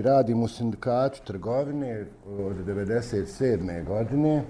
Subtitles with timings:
[0.00, 3.84] Radim u sindikatu trgovine od 1997.
[3.84, 4.44] godine.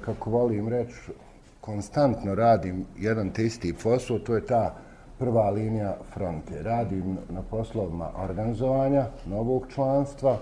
[0.00, 1.12] Kako volim reći,
[1.60, 4.74] konstantno radim jedan te isti posao, to je ta
[5.18, 6.62] prva linija fronte.
[6.62, 10.38] Radim na poslovima organizovanja novog članstva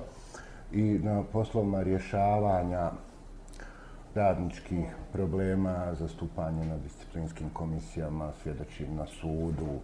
[0.73, 2.91] i na poslovima rješavanja
[4.15, 9.81] radničkih problema, zastupanje na disciplinskim komisijama, svjedočim na sudu,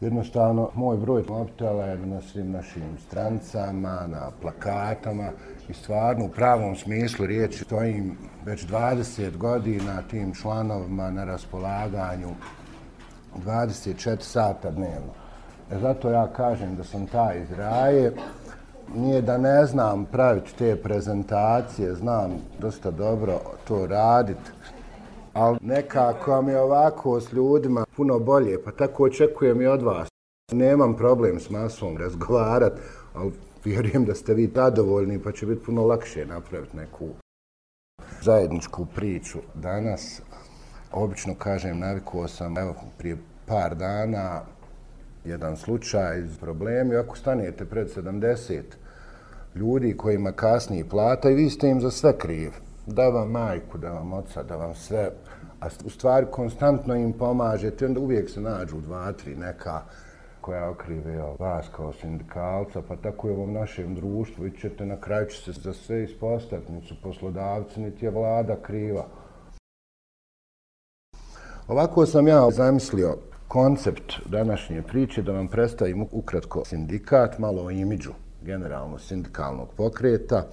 [0.00, 5.30] Jednostavno, moj broj mobitela je na svim našim strancama, na plakatama
[5.68, 12.28] i stvarno u pravom smislu riječi stojim već 20 godina tim članovima na raspolaganju
[13.44, 15.12] 24 sata dnevno.
[15.72, 18.12] E zato ja kažem da sam taj iz raje.
[18.94, 24.50] Nije da ne znam praviti te prezentacije, znam dosta dobro to raditi,
[25.36, 30.08] ali nekako mi je ovako s ljudima puno bolje, pa tako očekujem i od vas.
[30.52, 32.72] Nemam problem s masom razgovarat,
[33.14, 33.32] ali
[33.64, 37.08] vjerujem da ste vi zadovoljni, pa će biti puno lakše napraviti neku
[38.22, 39.38] zajedničku priču.
[39.54, 40.22] Danas,
[40.92, 44.40] obično kažem, navikuo sam, evo, prije par dana,
[45.24, 48.62] jedan slučaj iz problemi, ako stanete pred 70
[49.54, 52.52] ljudi kojima kasnije plata i vi ste im za sve krivi
[52.86, 55.10] da vam majku, da vam oca, da vam sve,
[55.66, 59.82] a u stvari konstantno im pomažete, onda uvijek se nađu dva, tri neka
[60.40, 65.00] koja okrive vas kao sindikalca, pa tako je u ovom našem društvu, vi ćete na
[65.00, 69.06] kraju će se za sve ispostaviti, nisu poslodavci, niti je vlada kriva.
[71.68, 73.16] Ovako sam ja zamislio
[73.48, 80.46] koncept današnje priče da vam predstavim ukratko sindikat, malo o imidžu generalno sindikalnog pokreta,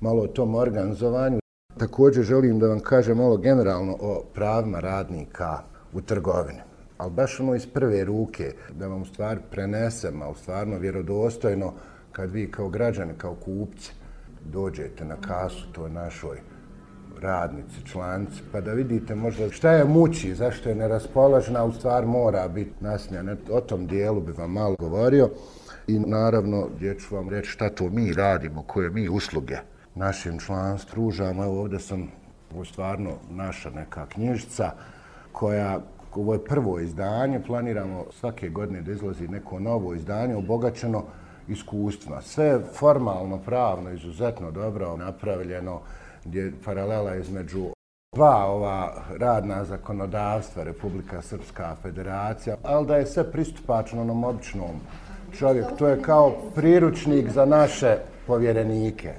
[0.00, 1.41] malo o tom organizovanju,
[1.78, 5.58] Također želim da vam kažem malo generalno o pravima radnika
[5.92, 6.60] u trgovini.
[6.98, 11.72] Ali baš ono iz prve ruke, da vam u stvari prenesem, a u stvarno vjerodostojno,
[12.12, 13.92] kad vi kao građani, kao kupci,
[14.44, 16.38] dođete na kasu toj našoj
[17.20, 22.48] radnici, članci, pa da vidite možda šta je muči, zašto je neraspoložena, u stvari mora
[22.48, 23.36] biti nasmijana.
[23.50, 25.30] O tom dijelu bi vam malo govorio
[25.86, 29.56] i naravno gdje ću vam reći šta to mi radimo, koje mi usluge
[29.94, 31.44] našem članstvu pružamo.
[31.44, 32.08] Evo ovdje sam,
[32.54, 34.70] ovo stvarno naša neka knjižica
[35.32, 35.80] koja,
[36.14, 41.04] ovo je prvo izdanje, planiramo svake godine da izlazi neko novo izdanje, obogaćeno
[41.48, 42.22] iskustvima.
[42.22, 45.80] Sve formalno, pravno, izuzetno dobro napravljeno,
[46.24, 47.66] gdje je paralela između
[48.14, 54.80] dva ova radna zakonodavstva, Republika Srpska federacija, ali da je sve pristupačno onom običnom
[55.38, 55.76] čovjeku.
[55.78, 59.14] To je kao priručnik za naše povjerenike.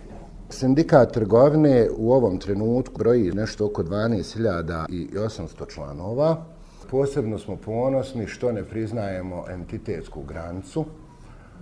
[0.54, 6.46] Sindikat trgovine u ovom trenutku broji nešto oko 12.800 članova.
[6.92, 10.86] Posebno smo ponosni što ne priznajemo entitetsku granicu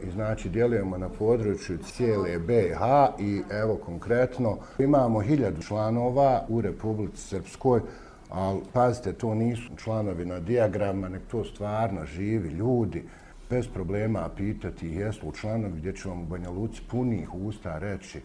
[0.04, 2.82] i znači djelujemo na području cijele BH
[3.20, 7.82] i evo konkretno imamo hiljadu članova u Republici Srpskoj,
[8.30, 13.04] ali pazite, to nisu članovi na dijagrama, nek to stvarno živi ljudi,
[13.50, 18.22] bez problema pitati jesu u članovi gdje će vam u Banja Luci punih usta reći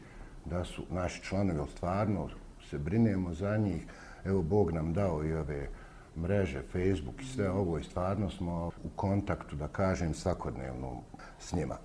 [0.51, 2.29] da su naši članovi, ali stvarno
[2.71, 3.87] se brinemo za njih.
[4.25, 5.69] Evo, Bog nam dao i ove
[6.17, 11.03] mreže, Facebook i sve ovo i stvarno smo u kontaktu, da kažem, svakodnevno
[11.39, 11.77] s njima.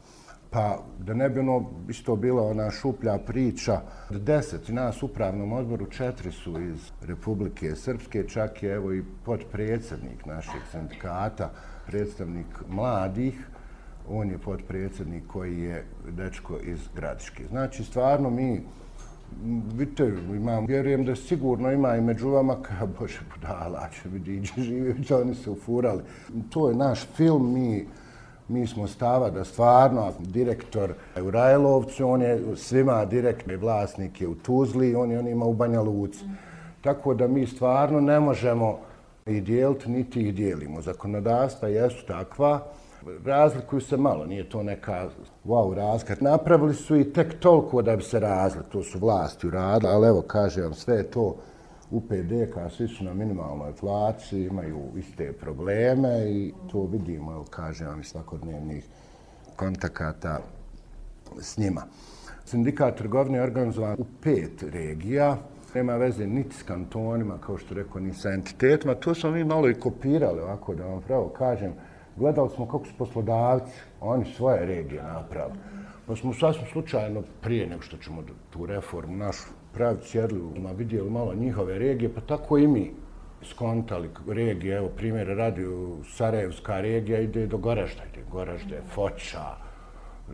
[0.49, 5.53] Pa da ne bi ono isto bila ona šuplja priča, od deset nas u upravnom
[5.53, 11.51] odboru, četiri su iz Republike Srpske, čak je evo i podpredsjednik našeg sindikata,
[11.87, 13.47] predstavnik mladih,
[14.09, 17.47] on je podpredsjednik koji je dečko iz Gradiške.
[17.47, 18.61] Znači, stvarno mi,
[19.73, 24.61] vidite, imam, vjerujem da sigurno ima i među vama, kao Bože budala, će vidi, iđe
[24.61, 26.03] živi, oni se ufurali.
[26.49, 27.85] To je naš film, mi,
[28.47, 34.35] mi smo stava da stvarno direktor u Rajlovcu, on je svima direktni vlasnik je u
[34.35, 36.25] Tuzli, on je on ima u Banja Luci.
[36.81, 38.79] Tako da mi stvarno ne možemo
[39.25, 40.81] i dijeliti, niti ih dijelimo.
[40.81, 42.59] Zakonodavstva jesu takva,
[43.25, 45.09] razlikuju se malo, nije to neka
[45.45, 46.15] wow razlika.
[46.19, 50.21] Napravili su i tek toliko da bi se razli, to su vlasti uradili, ali evo,
[50.21, 51.35] kažem vam, sve to
[51.91, 57.87] u PDK, svi su na minimalnoj inflaciji, imaju iste probleme i to vidimo, evo, kažem
[57.87, 58.85] vam, iz svakodnevnih
[59.55, 60.39] kontakata
[61.39, 61.81] s njima.
[62.45, 65.37] Sindikat trgovine je organizovan u pet regija,
[65.73, 68.95] nema veze niti s kantonima, kao što rekao, ni sa entitetima.
[68.95, 71.73] To smo mi malo i kopirali, ovako da vam pravo kažem,
[72.21, 75.57] gledali smo kako su poslodavci, oni svoje regije napravili.
[76.07, 80.41] Pa smo sasvim slučajno, prije nego što ćemo tu reformu našu praviti, sjedli,
[80.77, 82.91] vidjeli malo njihove regije, pa tako i mi
[83.43, 85.65] skontali regije, evo primjer radi
[86.15, 89.55] Sarajevska regija ide do Goražda, ide Goražda, Foča,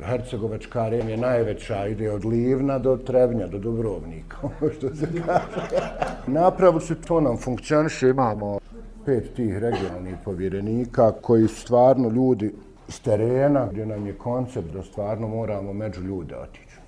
[0.04, 5.82] Hercegovačka arena je najveća, ide od Livna do Trebnja, do Dubrovnika, ono što se kaže.
[6.42, 8.60] Napravo se to nam funkcioniše, imamo
[9.08, 12.54] pet tih regionalnih povjerenika koji su stvarno ljudi
[12.90, 16.80] s terena, gdje nam je koncept da stvarno moramo među ljude otići.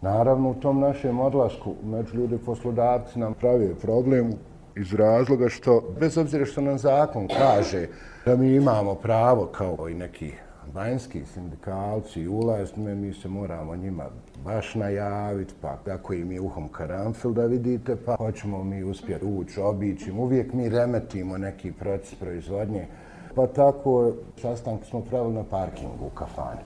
[0.00, 4.32] Naravno, u tom našem odlasku među ljude poslodavci nam pravi problem
[4.76, 7.86] iz razloga što, bez obzira što nam zakon kaže
[8.24, 10.32] da mi imamo pravo kao i neki
[10.74, 14.04] vanjski sindikalci ulazme, mi se moramo njima
[14.44, 19.60] baš najaviti, pa tako im je uhom karanfil da vidite, pa hoćemo mi uspjeti ući,
[19.60, 22.86] obići, uvijek mi remetimo neki proces proizvodnje,
[23.34, 24.12] pa tako
[24.42, 26.60] sastanke smo pravili na parkingu u kafani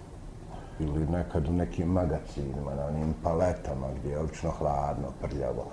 [0.80, 5.66] ili nekad u nekim magacinima, na onim paletama gdje je obično hladno, prljavo.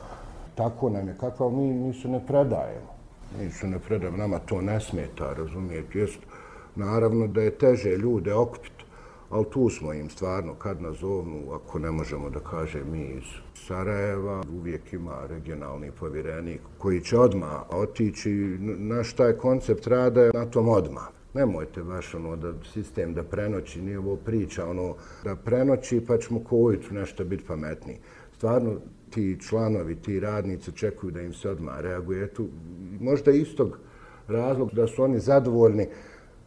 [0.56, 2.92] Tako nam je, kakva mi, mi se ne predajemo.
[3.40, 6.20] Mi se ne predajemo, nama to ne smeta, razumijete, jest
[6.80, 8.86] naravno da je teže ljude okupiti,
[9.30, 13.24] ali tu smo im stvarno kad nazovnu, ako ne možemo da kaže mi iz
[13.54, 18.30] Sarajeva, uvijek ima regionalni povjerenik koji će odmah otići.
[18.78, 21.04] Naš taj koncept rada na tom odmah.
[21.34, 26.44] Nemojte baš ono da sistem da prenoći, nije ovo priča ono da prenoći pa ćemo
[26.44, 27.98] kojicu nešto biti pametniji.
[28.38, 28.76] Stvarno
[29.10, 32.28] ti članovi, ti radnici čekuju da im se odmah reaguje.
[32.28, 32.48] Tu,
[33.00, 33.78] možda istog
[34.28, 35.88] razlog da su oni zadovoljni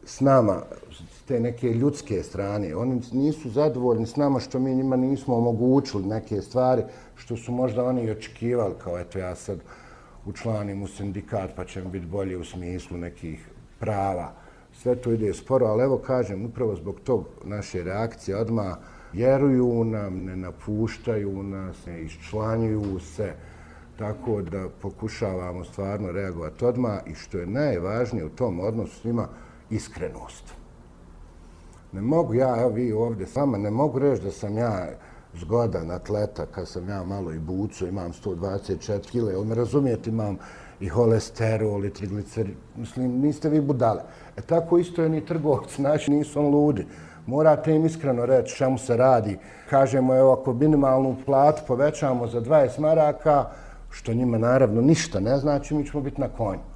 [0.05, 0.63] s nama,
[1.29, 2.77] te neke ljudske strane.
[2.77, 6.83] Oni nisu zadovoljni s nama što mi njima nismo omogućili neke stvari
[7.15, 9.59] što su možda oni očekivali kao eto ja sad
[10.27, 14.33] učlanim u sindikat pa će mi biti bolje u smislu nekih prava.
[14.73, 18.77] Sve to ide sporo, ali evo kažem, upravo zbog tog naše reakcije odmah
[19.13, 23.33] vjeruju nam, ne napuštaju nas, ne iščlanjuju se,
[23.99, 29.29] tako da pokušavamo stvarno reagovati odmah i što je najvažnije u tom odnosu s njima,
[29.73, 30.45] iskrenost.
[31.93, 34.89] Ne mogu ja, evo vi ovdje s vama, ne mogu reći da sam ja
[35.35, 40.39] zgodan atleta kad sam ja malo i bucu, imam 124 kg, ali me razumijete, imam
[40.81, 44.03] i holesterol i triglicerid, mislim, niste vi budale.
[44.37, 46.87] E tako isto je ni trgovci, znači nisu on ludi.
[47.27, 49.39] Morate im iskreno reći čemu se radi.
[49.71, 53.45] Kažemo, evo, ako minimalnu platu povećamo za 20 maraka,
[53.91, 56.72] što njima naravno ništa ne znači, mi ćemo biti na konju.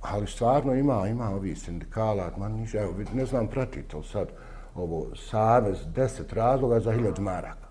[0.00, 4.28] Ali stvarno ima, ima ovi sindikala, ma niš, evo, ne znam, pratite li sad
[4.74, 7.68] ovo savez, deset razloga za hiljad maraka.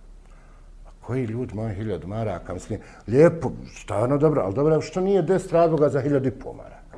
[0.86, 2.54] A koji ljudi moji hiljad maraka?
[2.54, 6.98] Mislim, lijepo, stvarno dobro, ali dobro, što nije deset razloga za hiljad i pol maraka?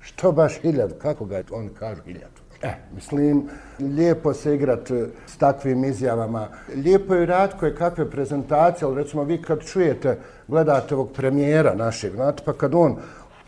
[0.00, 2.30] Što baš hiljad, kako ga oni kažu hiljad?
[2.62, 3.48] E, mislim,
[3.78, 6.48] lijepo se igrat e, s takvim izjavama.
[6.74, 12.14] Lijepo je rad koje kakve prezentacije, ali recimo vi kad čujete, gledate ovog premijera našeg,
[12.14, 12.96] znate, pa kad on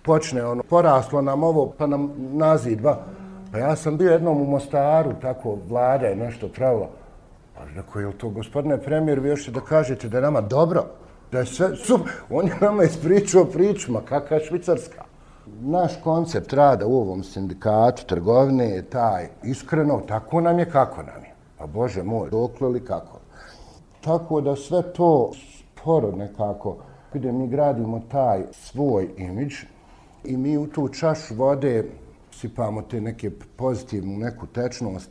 [0.02, 2.96] počne ono, poraslo nam ovo, pa nam nazidba.
[3.52, 6.88] Pa ja sam bio jednom u Mostaru, tako vlada je nešto pravila.
[7.54, 10.84] Pa rekao, je li to gospodine premijer, vi još da kažete da je nama dobro?
[11.32, 15.04] Da je sve, super, on je nama ispričao pričama, kakva je švicarska?
[15.60, 21.22] Naš koncept rada u ovom sindikatu trgovine je taj iskreno, tako nam je, kako nam
[21.24, 21.34] je.
[21.58, 23.18] Pa Bože moj, dokle li kako?
[24.00, 26.76] Tako da sve to sporo nekako,
[27.12, 29.54] gdje mi gradimo taj svoj imidž,
[30.24, 31.84] i mi u tu čašu vode
[32.32, 35.10] sipamo te neke pozitivnu neku tečnost,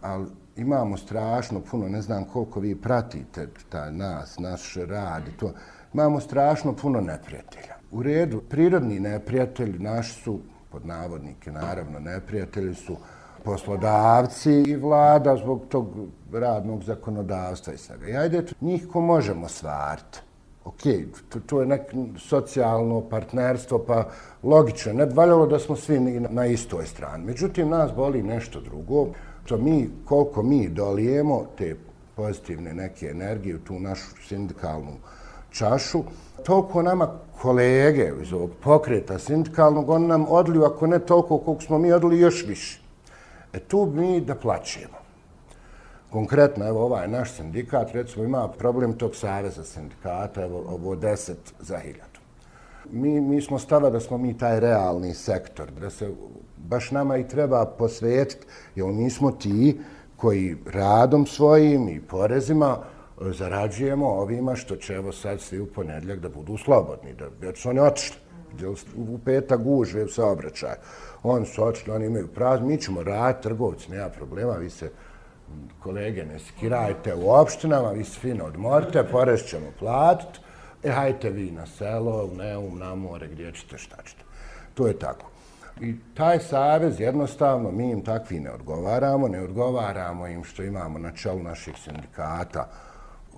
[0.00, 0.26] ali
[0.56, 5.52] imamo strašno puno, ne znam koliko vi pratite ta nas, naš rad i to,
[5.94, 7.74] imamo strašno puno neprijatelja.
[7.90, 12.96] U redu, prirodni neprijatelji naši su, pod navodnike naravno, neprijatelji su
[13.44, 15.88] poslodavci i vlada zbog tog
[16.32, 18.08] radnog zakonodavstva i svega.
[18.08, 20.18] I ajde, njih ko možemo svariti
[20.66, 20.82] ok,
[21.28, 21.82] to, to je nek
[22.18, 24.08] socijalno partnerstvo, pa
[24.42, 27.24] logično, ne valjalo da smo svi na istoj strani.
[27.24, 29.06] Međutim, nas boli nešto drugo,
[29.44, 31.76] to mi, koliko mi dolijemo te
[32.16, 34.92] pozitivne neke energije u tu našu sindikalnu
[35.50, 36.02] čašu,
[36.44, 37.08] toliko nama
[37.40, 42.20] kolege iz ovog pokreta sindikalnog, on nam odliju, ako ne toliko koliko smo mi odli,
[42.20, 42.80] još više.
[43.52, 45.05] E tu mi da plaćemo
[46.10, 51.78] konkretno, evo ovaj naš sindikat, recimo ima problem tog saveza sindikata, evo ovo deset za
[51.78, 52.20] hiljadu.
[52.90, 56.10] Mi, mi smo stava da smo mi taj realni sektor, da se
[56.56, 59.80] baš nama i treba posvetiti, jer mi smo ti
[60.16, 66.18] koji radom svojim i porezima e, zarađujemo ovima što će evo sad svi u ponedljak
[66.18, 68.16] da budu slobodni, da već su oni otišli.
[68.96, 70.76] U petak gužve u saobraćaju.
[71.22, 74.90] Oni su otišli, oni imaju prazno, mi ćemo raditi, trgovci, nema problema, vi se
[75.82, 80.40] kolege, ne skirajte u opštinama, vi se fino odmorite, porez ćemo platit,
[80.84, 84.22] e, hajte vi na selo, u Neum, na more, gdje ćete, šta ćete.
[84.74, 85.30] To je tako.
[85.80, 91.12] I taj savez jednostavno, mi im takvi ne odgovaramo, ne odgovaramo im što imamo na
[91.12, 92.68] čelu naših sindikata,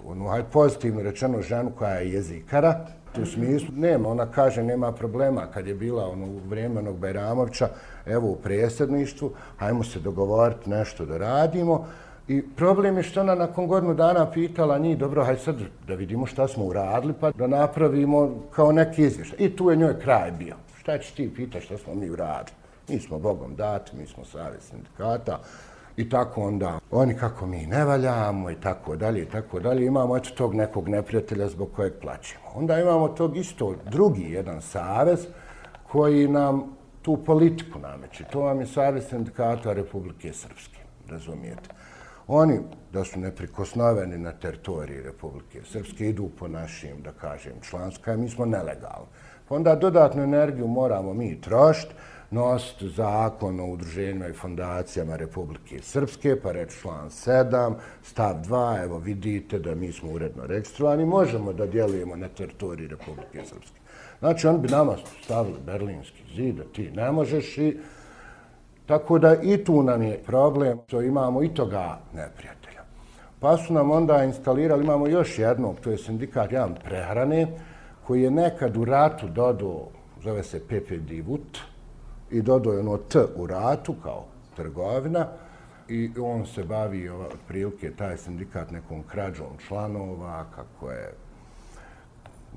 [0.07, 2.87] ono, hajde pozitivno rečeno, ženu koja je jezikara,
[3.23, 7.69] u smislu, nema, ona kaže, nema problema, kad je bila ono, u vrijeme onog Bajramovića,
[8.07, 11.87] evo u predsjedništvu, hajmo se dogovoriti nešto da radimo,
[12.29, 15.57] I problem je što ona nakon godinu dana pitala njih, dobro, hajde sad
[15.87, 19.47] da vidimo šta smo uradili, pa da napravimo kao neki izvještaj.
[19.47, 20.57] I tu je njoj kraj bio.
[20.81, 22.57] Šta će ti pitati šta smo mi uradili?
[22.89, 25.41] Mi smo Bogom dati, mi smo savjet sindikata.
[25.99, 29.87] I tako onda, oni kako mi ne valjamo i tako dalje i tako dalje.
[29.87, 32.45] Imamo eto tog nekog neprijatelja zbog kojeg plaćemo.
[32.55, 35.27] Onda imamo tog isto drugi jedan savez
[35.93, 38.25] koji nam tu politiku nameće.
[38.25, 40.79] To vam je savez sindikata Republike Srpske,
[41.09, 41.71] razumijete.
[42.27, 42.61] Oni,
[42.93, 48.45] da su neprikosnoveni na teritoriji Republike Srpske, idu po našim, da kažem, članska, mi smo
[48.45, 49.09] nelegalni.
[49.49, 51.95] Pa onda dodatnu energiju moramo mi trošiti,
[52.31, 58.99] nositi zakon o udruženjima i fondacijama Republike Srpske, pa reći član 7, stav 2, evo
[58.99, 63.81] vidite da mi smo uredno registrovani, možemo da djelujemo na teritoriji Republike Srpske.
[64.19, 67.77] Znači, on bi nama stavili berlinski zid, da ti ne možeš i
[68.89, 72.83] Tako da i tu nam je problem, što imamo i toga neprijatelja.
[73.41, 77.47] Pa su nam onda instalirali, imamo još jednog, to je sindikat jedan prehrane,
[78.07, 79.89] koji je nekad u ratu dodao,
[80.23, 81.59] zove se PPD VUT,
[82.31, 84.25] i dodao je ono T u ratu kao
[84.57, 85.27] trgovina,
[85.89, 91.13] i on se bavi otprilike taj sindikat nekom krađom članova, kako je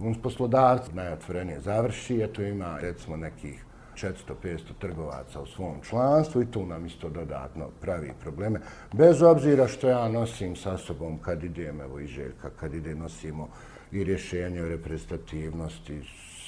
[0.01, 6.65] on poslodavac najotvorenije završi, eto ima recimo nekih 400-500 trgovaca u svom članstvu i tu
[6.65, 8.59] nam isto dodatno pravi probleme.
[8.93, 13.47] Bez obzira što ja nosim sa sobom kad idem, evo i Željka, kad ide nosimo
[13.91, 16.01] i rješenje o reprezentativnosti,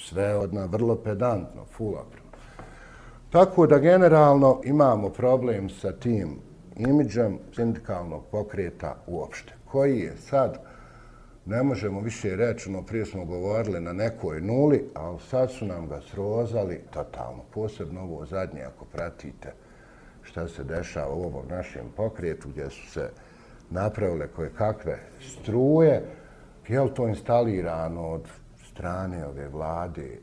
[0.05, 2.22] sve odna vrlo pedantno, full up.
[3.33, 6.39] Tako da generalno imamo problem sa tim
[6.77, 10.59] imidžem sindikalnog pokreta uopšte, koji je sad
[11.45, 15.87] ne možemo više reći, no prije smo govorili na nekoj nuli, ali sad su nam
[15.87, 17.43] ga srozali totalno.
[17.53, 19.53] Posebno ovo zadnje, ako pratite
[20.21, 23.09] šta se dešava u ovom našem pokretu, gdje su se
[23.69, 26.05] napravile koje kakve struje,
[26.67, 28.27] je li to instalirano od
[28.71, 30.17] strane ove vlade e,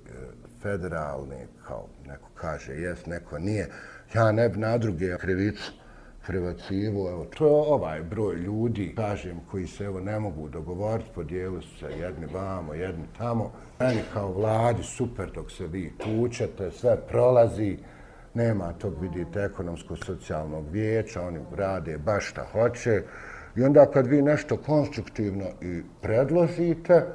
[0.63, 3.69] federalni, kao neko kaže jes, neko nije.
[4.15, 5.73] Ja ne bi na druge krivicu
[6.27, 11.63] prevacivo, evo, to je ovaj broj ljudi, kažem, koji se evo ne mogu dogovoriti, podijeli
[11.63, 13.53] su se jedni vamo, jedni tamo.
[13.81, 17.79] Meni kao vladi super dok se vi tučete, sve prolazi,
[18.35, 23.03] nema tog, vidite, ekonomsko-socijalnog vijeća, oni rade baš šta hoće.
[23.57, 27.07] I onda kad vi nešto konstruktivno i predložite,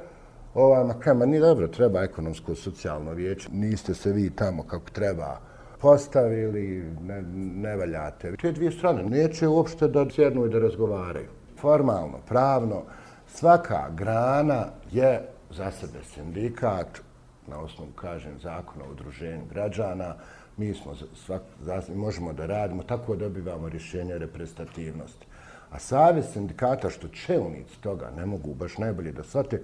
[0.56, 5.40] ovaj, ma kaj, ma ni dobro, treba ekonomsko-socijalno vijeće, niste se vi tamo kako treba
[5.80, 8.36] postavili, ne, ne valjate.
[8.36, 11.28] Te dvije strane neće uopšte da sjednu i da razgovaraju.
[11.60, 12.82] Formalno, pravno,
[13.26, 17.00] svaka grana je za sebe sindikat,
[17.46, 20.14] na osnovu, kažem, zakona o udruženju građana,
[20.56, 25.26] mi smo svak, za, možemo da radimo, tako dobivamo rješenje reprezentativnosti.
[25.70, 29.62] A savjet sindikata, što čelnici toga ne mogu baš najbolje da shvate,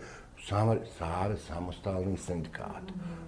[0.49, 2.83] samo savez samostalni sindikat.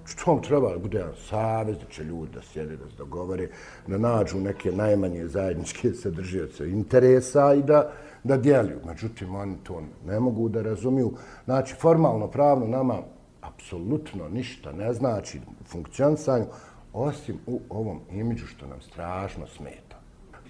[0.05, 3.49] Što vam treba da bude jedan savez, da će ljudi da sjede, da se dogovore,
[3.87, 7.93] da nađu neke najmanje zajedničke sadržioce interesa i da,
[8.25, 8.81] da djeluju.
[8.87, 11.13] Međutim, oni to ne mogu da razumiju.
[11.45, 12.99] Znači, formalno, pravno nama
[13.41, 16.45] apsolutno ništa ne znači u funkcionisanju,
[16.93, 20.01] osim u ovom imidžu što nam strašno smeta.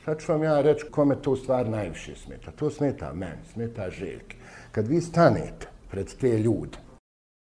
[0.05, 2.51] Sad ću vam ja reći kome to u stvari najviše smeta.
[2.51, 4.37] To smeta meni, smeta Željke.
[4.73, 6.79] Kad vi stanete pred te ljude.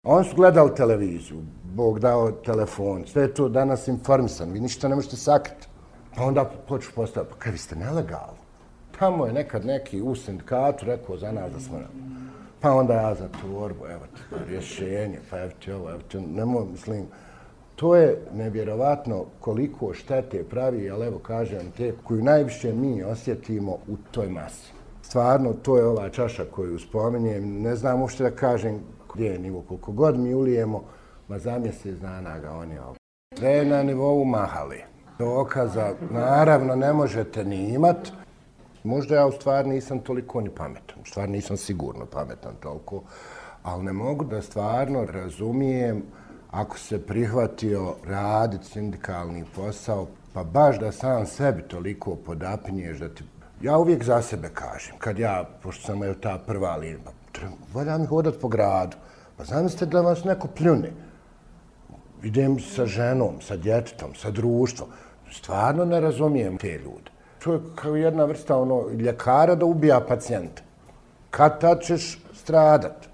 [0.04, 4.96] Oni su gledali televiziju, Bog dao telefon, sve je to danas informisan, vi ništa ne
[4.96, 5.68] možete sakriti.
[6.16, 8.42] Pa onda počnu postaviti, pa kaj vi ste nelegalni?
[9.00, 11.80] Tamo je nekad neki u sindikatu rekao za nas da smo
[12.62, 16.18] Pa onda ja za torbu, evo ti pa rješenje, pa evo ti ovo, evo ti,
[16.18, 16.28] ono.
[16.28, 17.06] nemoj, mislim,
[17.76, 23.98] to je nevjerovatno koliko štete pravi, ali evo kažem te, koju najviše mi osjetimo u
[24.12, 24.81] toj masi
[25.12, 27.62] stvarno to je ova čaša koju spominjem.
[27.62, 28.80] Ne znam uopšte da kažem
[29.14, 29.62] gdje je nivo.
[29.62, 30.84] Koliko god mi ulijemo,
[31.28, 33.00] ma za mjesec dana ga on je ovdje.
[33.38, 34.84] Sve na nivou mahali.
[35.20, 38.12] Dokaza, naravno, ne možete ni imat.
[38.84, 41.02] Možda ja u stvari nisam toliko ni pametan.
[41.02, 43.04] U stvari nisam sigurno pametan toliko.
[43.64, 46.04] Ali ne mogu da stvarno razumijem
[46.52, 53.24] ako se prihvatio raditi sindikalni posao, pa baš da sam sebi toliko podapinješ da ti
[53.62, 57.42] Ja uvijek za sebe kažem, kad ja, pošto sam je ta prva linija, pa
[57.74, 58.98] valja mi hodat po gradu,
[59.38, 60.92] pa zamislite da vas neko pljune.
[62.24, 64.90] idem sa ženom, sa djetetom, sa društvom.
[65.32, 67.12] Stvarno ne razumijem te ljude.
[67.44, 70.62] To je kao jedna vrsta ono, ljekara da ubija pacijenta.
[71.30, 73.08] Kad tad ćeš stradat?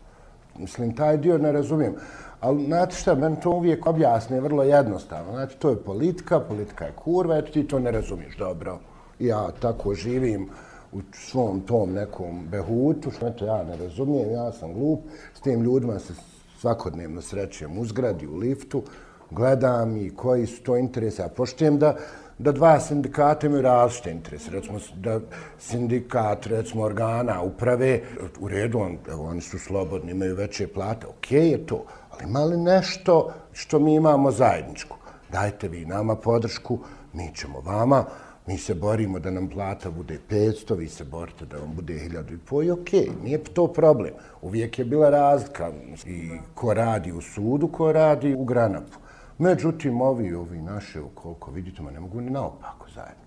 [0.58, 1.96] Mislim, taj dio ne razumijem.
[2.40, 5.32] Ali, znate šta, meni to uvijek objasne vrlo jednostavno.
[5.32, 8.80] Znači, to je politika, politika je kurva, eto ti to ne razumiješ dobro.
[9.20, 10.50] Ja tako živim
[10.92, 15.00] u svom tom nekom behutu, što eto ja ne razumijem, ja sam glup,
[15.34, 16.14] s tim ljudima se
[16.60, 18.84] svakodnevno srećem u zgradi, u liftu,
[19.32, 21.24] gledam i koji su to interese.
[21.24, 21.96] a poštijem da,
[22.38, 24.52] da dva sindikata imaju različite interese.
[24.52, 25.20] Recimo da
[25.60, 28.02] sindikat, recimo organa, uprave,
[28.40, 32.24] u redu, on, evo, oni su slobodni, imaju veće plate, okej okay je to, ali
[32.24, 34.98] ima li nešto što mi imamo zajedničko?
[35.32, 36.80] Dajte vi nama podršku,
[37.14, 38.06] mi ćemo vama,
[38.48, 42.34] mi se borimo da nam plata bude 500, vi se borite da vam bude 1000
[42.34, 44.14] i po i okej, okay, nije to problem.
[44.42, 45.72] Uvijek je bila razlika
[46.06, 48.98] i ko radi u sudu, ko radi u granapu.
[49.38, 53.24] Međutim, ovi ovi naše, koliko vidite, ma ne mogu ni naopako zajedno.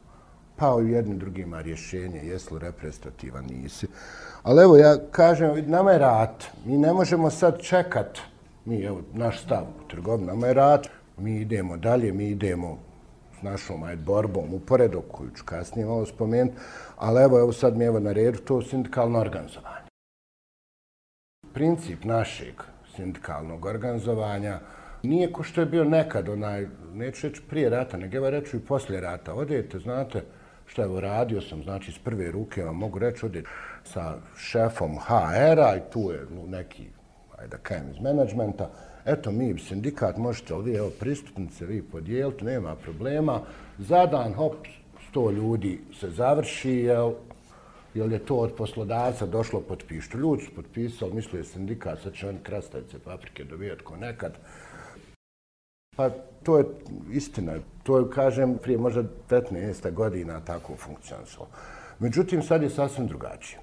[0.56, 3.86] Pa u jednim drugima rješenje, jesu reprezentativan, nisi.
[4.42, 6.44] Ali evo, ja kažem, nama je rat.
[6.64, 8.18] Mi ne možemo sad čekat,
[8.64, 10.86] mi, evo, naš stav u trgovini, nama je rat.
[11.18, 12.78] Mi idemo dalje, mi idemo
[13.42, 16.56] našom ajde, borbom uporedo, koju ću kasnije malo spomenuti,
[16.96, 19.86] ali evo, evo sad mi evo na redu to sindikalno organizovanje.
[21.54, 22.54] Princip našeg
[22.96, 24.60] sindikalnog organizovanja
[25.02, 28.60] nije ko što je bio nekad, onaj, neću reći prije rata, nego evo reću i
[28.60, 29.34] poslije rata.
[29.34, 30.22] Odete, znate,
[30.66, 33.48] što evo radio sam, znači iz prve ruke vam mogu reći, odete
[33.84, 36.88] sa šefom HR-a i tu je neki,
[37.38, 38.70] ajde da kajem iz menadžmenta,
[39.04, 43.40] eto mi sindikat možete ovdje, evo pristupnice vi podijeliti, nema problema,
[43.78, 44.54] za dan, hop,
[45.08, 47.12] sto ljudi se završi, jel,
[47.94, 50.18] jel je to od poslodavca došlo potpištu.
[50.18, 54.32] Ljudi su potpisali, mislio je sindikat, sad će oni krastavice paprike dobijati ko nekad,
[56.00, 56.10] Pa
[56.42, 56.64] to je
[57.12, 57.52] istina.
[57.82, 61.48] To je, kažem, prije možda 15 godina tako funkcionisalo.
[61.98, 63.60] Međutim, sad je sasvim drugačije.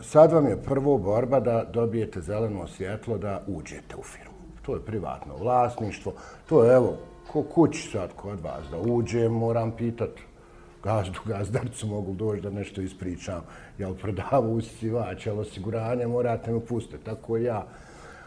[0.00, 4.31] Sad vam je prvo borba da dobijete zeleno svjetlo da uđete u firmu.
[4.62, 6.12] To je privatno vlasništvo.
[6.48, 6.96] To je, evo,
[7.32, 10.10] ko kući sad kod vas da uđem, moram pitat
[10.84, 13.42] gazdu, gazdarcu mogu doći da nešto ispričam.
[13.78, 17.04] Jel prodava usisivač, jel osiguranje, morate me pustiti.
[17.04, 17.66] Tako ja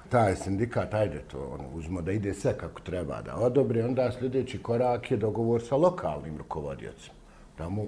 [0.09, 4.63] taj sindikat, ajde to, ono, uzmo da ide sve kako treba da odobri, onda sljedeći
[4.63, 7.15] korak je dogovor sa lokalnim rukovodjacima,
[7.57, 7.87] da mu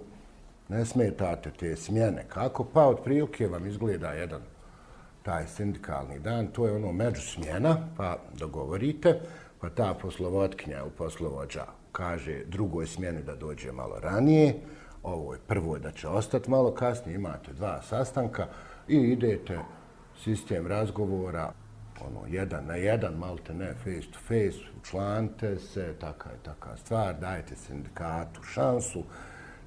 [0.69, 2.25] ne smetate te smjene.
[2.27, 2.63] Kako?
[2.63, 4.41] Pa otprilike vam izgleda jedan
[5.27, 9.19] taj sindikalni dan, to je ono među smjena, pa dogovorite,
[9.61, 14.55] pa ta poslovodkinja u poslovođa kaže drugoj smjeni da dođe malo ranije,
[15.03, 18.47] ovo je prvo da će ostati malo kasnije, imate dva sastanka
[18.87, 19.59] i idete
[20.23, 21.51] sistem razgovora,
[22.07, 27.15] ono, jedan na jedan, malte ne, face to face, učlante se, taka je taka stvar,
[27.19, 29.03] dajte sindikatu šansu,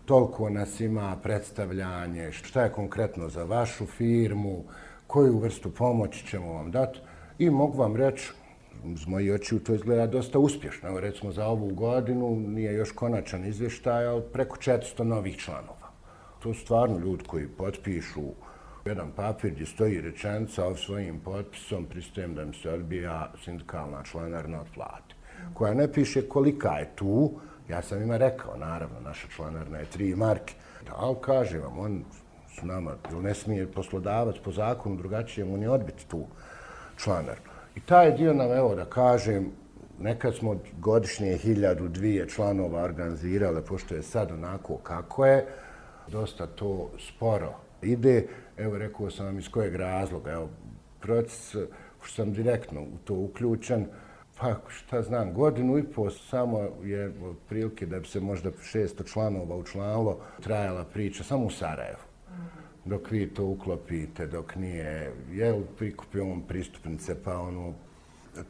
[0.04, 4.64] toliko nas ima predstavljanje, šta je konkretno za vašu firmu,
[5.10, 6.98] koju vrstu pomoći ćemo vam dati.
[7.38, 8.32] I mogu vam reći,
[8.94, 10.88] z moji oči to izgleda dosta uspješno.
[10.88, 15.90] Evo, recimo, za ovu godinu nije još konačan izvještaj, ali preko 400 novih članova.
[16.42, 18.22] To su stvarno ljudi koji potpišu
[18.84, 24.66] jedan papir gdje stoji rečenca svojim potpisom pristajem da mi se odbija sindikalna članarna od
[24.74, 25.14] plate.
[25.54, 27.32] Koja ne piše kolika je tu,
[27.68, 30.54] ja sam ima rekao, naravno, naša članarna je tri marke.
[30.86, 32.04] Da, ali kaže vam, on
[32.60, 36.26] su nama, ne smije poslodavac po zakonu drugačije mu ni odbiti tu
[36.96, 37.50] članarnu.
[37.74, 39.52] I taj dio nam, evo da kažem,
[39.98, 45.46] nekad smo godišnje hiljadu, dvije članova organizirale, pošto je sad onako kako je,
[46.08, 48.26] dosta to sporo ide.
[48.56, 50.30] Evo, rekao sam vam iz kojeg razloga.
[50.30, 50.48] Evo,
[51.00, 51.50] proces,
[52.02, 53.86] što sam direktno u to uključen,
[54.40, 57.12] pa šta znam, godinu i po samo je
[57.48, 62.09] prilike da bi se možda 600 članova učlanilo, trajala priča samo u Sarajevu.
[62.90, 67.74] Dok vi to uklopite, dok nije, jel, prikupio on pristupnice, pa ono,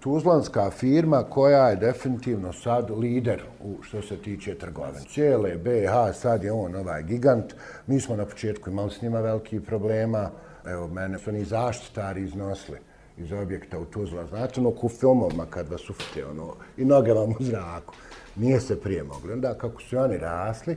[0.00, 5.00] Tuzlanska firma koja je definitivno sad lider u što se tiče trgovine.
[5.08, 7.54] Cijele BH, sad je on ovaj gigant.
[7.86, 10.30] Mi smo na početku imali s njima veliki problema.
[10.66, 12.78] Evo, mene su ni zaštitari iznosili
[13.18, 14.26] iz objekta u Tuzla.
[14.26, 17.94] Znate, ono, ku filmovima kad vas ufite, ono, i noge vam u zraku.
[18.36, 19.32] Nije se prije mogli.
[19.32, 20.76] Onda, kako su oni rasli,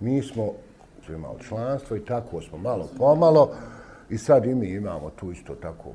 [0.00, 0.52] mi smo
[1.12, 3.50] imali članstvo i tako smo malo pomalo.
[4.10, 5.92] I sad i mi imamo tu isto tako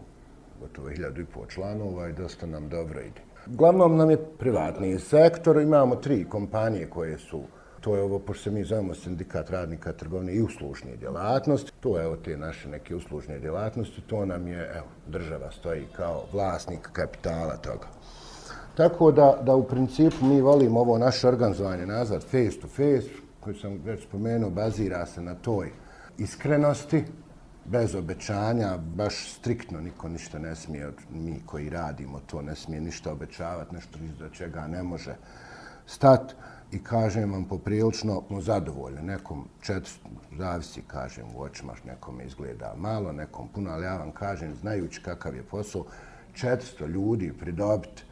[0.59, 3.21] gotovo hiljadu i pol članova i dosta nam dobro ide.
[3.45, 7.41] Glavnom nam je privatni sektor, imamo tri kompanije koje su
[7.83, 11.71] To je ovo, pošto se mi zovemo sindikat radnika trgovine i uslužnije djelatnosti.
[11.79, 14.01] To je evo te naše neke uslužnije djelatnosti.
[14.01, 17.87] To nam je, evo, država stoji kao vlasnik kapitala toga.
[18.75, 23.09] Tako da, da u principu mi volimo ovo naše organizovanje nazad face to face,
[23.43, 25.71] koju sam već spomenuo, bazira se na toj
[26.17, 27.03] iskrenosti,
[27.65, 33.11] bez obećanja, baš striktno niko ništa ne smije, mi koji radimo to ne smije ništa
[33.11, 35.15] obećavati, nešto za čega ne može
[35.85, 36.35] stat
[36.71, 39.01] i kažem vam poprilično mu zadovoljni.
[39.01, 39.91] Nekom četiri,
[40.37, 45.35] zavisi, kažem, u očima nekom izgleda malo, nekom puno, ali ja vam kažem, znajući kakav
[45.35, 45.85] je posao,
[46.33, 48.03] 400 ljudi pridobiti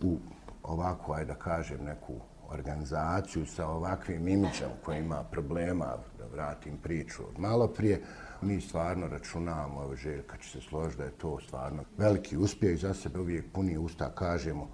[0.00, 0.18] u
[0.62, 2.12] ovako, ajde da kažem, neku
[2.52, 5.86] organizaciju sa ovakvim imidžom koji ima problema,
[6.18, 8.02] da vratim priču od malo prije,
[8.42, 12.94] mi stvarno računamo, evo Željka će se složiti da je to stvarno veliki uspjeh za
[12.94, 14.68] sebe, uvijek puni usta kažemo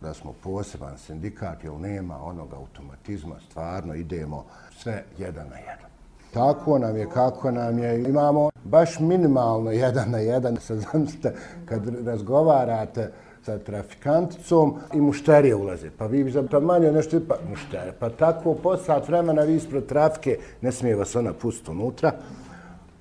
[0.00, 4.46] da smo poseban sindikat, jer nema onog automatizma, stvarno idemo
[4.78, 5.90] sve jedan na jedan.
[6.34, 8.02] Tako nam je, kako nam je.
[8.02, 10.56] Imamo baš minimalno jedan na jedan.
[10.56, 13.12] Sad zamislite, kad razgovarate
[13.44, 15.90] sa trafikanticom i mušterije ulaze.
[15.98, 17.92] Pa vi bi za to manje nešto pa mušterije.
[17.98, 22.12] Pa tako po sat vremena vi ispred trafike ne smije vas ona pustiti unutra.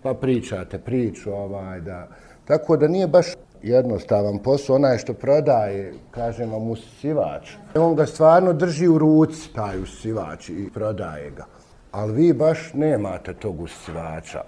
[0.03, 2.07] Pa pričate priču ovaj da.
[2.45, 3.25] Tako da nije baš
[3.63, 7.51] jednostavan posao, onaj što prodaje, kažem vam, usivač.
[7.75, 11.45] On ga stvarno drži u ruci, taj usisivač, i prodaje ga.
[11.91, 14.43] Ali vi baš nemate tog usivača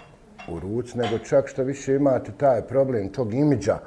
[0.47, 3.77] u ruci, nego čak što više imate taj problem tog imidža.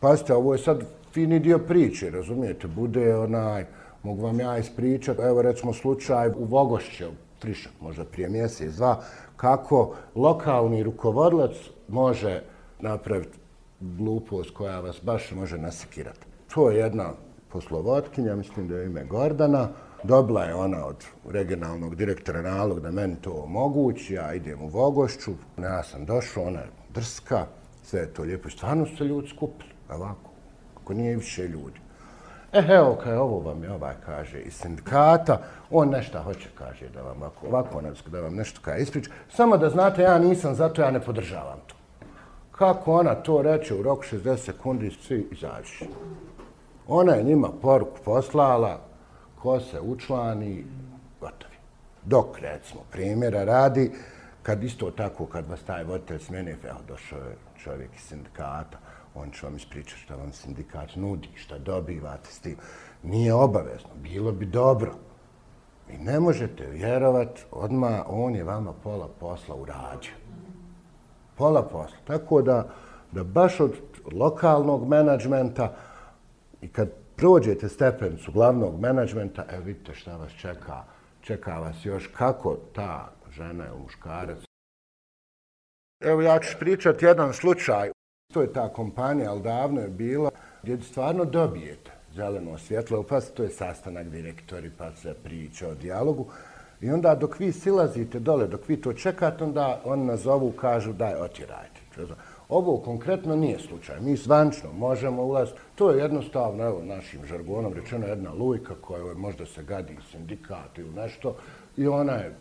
[0.00, 0.84] Pazite, ovo je sad
[1.14, 2.66] fini dio priče, razumijete?
[2.66, 3.66] Bude onaj,
[4.02, 9.02] mogu vam ja ispričati, evo recimo slučaj u Vogošće, Trišak, možda prije mjesec, dva,
[9.36, 11.56] kako lokalni rukovodilac
[11.88, 12.42] može
[12.80, 13.38] napraviti
[13.80, 16.26] glupost koja vas baš može nasekirati.
[16.54, 17.10] To je jedna
[17.48, 19.68] poslovotkinja, mislim da je ime Gordana,
[20.02, 25.32] dobila je ona od regionalnog direktora nalog da meni to omogući, ja idem u Vogošću,
[25.62, 27.46] ja sam došao, ona je drska,
[27.82, 30.33] sve je to lijepo, stvarno su se ljudi skupili, ovako,
[30.84, 31.80] ako nije više ljudi.
[32.52, 35.38] E, evo, kaj ovo vam je ovaj, kaže, iz sindikata,
[35.70, 39.10] on nešto hoće, kaže, da vam ovako, ovako ono, da vam nešto kaj ispriča.
[39.30, 41.74] Samo da znate, ja nisam, zato ja ne podržavam to.
[42.52, 45.84] Kako ona to reče u roku 60 sekundi, svi izađu.
[46.88, 48.80] Ona je njima poruku poslala,
[49.42, 50.64] ko se učlani,
[51.20, 51.56] gotovi.
[52.04, 53.90] Dok, recimo, primjera radi,
[54.42, 58.78] kad isto tako, kad vas taj voditelj smene, evo, došao je čovjek iz sindikata,
[59.14, 62.56] on će vam ispričati što vam sindikat nudi, što dobivate s tim.
[63.02, 64.94] Nije obavezno, bilo bi dobro.
[65.90, 70.14] I ne možete vjerovat, odma on je vama pola posla urađio.
[71.36, 71.96] Pola posla.
[72.06, 72.68] Tako da,
[73.12, 73.72] da baš od
[74.12, 75.76] lokalnog menadžmenta
[76.60, 80.84] i kad prođete stepenicu glavnog menadžmenta, evo vidite šta vas čeka.
[81.20, 84.38] Čeka vas još kako ta žena ili muškarac.
[86.00, 87.90] Evo ja ću pričati jedan slučaj.
[88.34, 90.30] To je ta kompanija, ali davno je bila,
[90.62, 96.26] gdje stvarno dobijete zeleno svjetlo, pa to je sastanak direktori, pa se priča o dijalogu.
[96.80, 101.14] I onda dok vi silazite dole, dok vi to čekate, onda oni nazovu, kažu daj,
[101.14, 101.80] otirajte.
[102.48, 104.00] Ovo konkretno nije slučaj.
[104.00, 105.58] Mi zvančno možemo ulaziti.
[105.74, 110.90] To je jednostavno, evo, našim žargonom rečeno jedna lujka koja možda se gadi sindikat ili
[110.90, 111.36] nešto
[111.76, 112.34] i ona je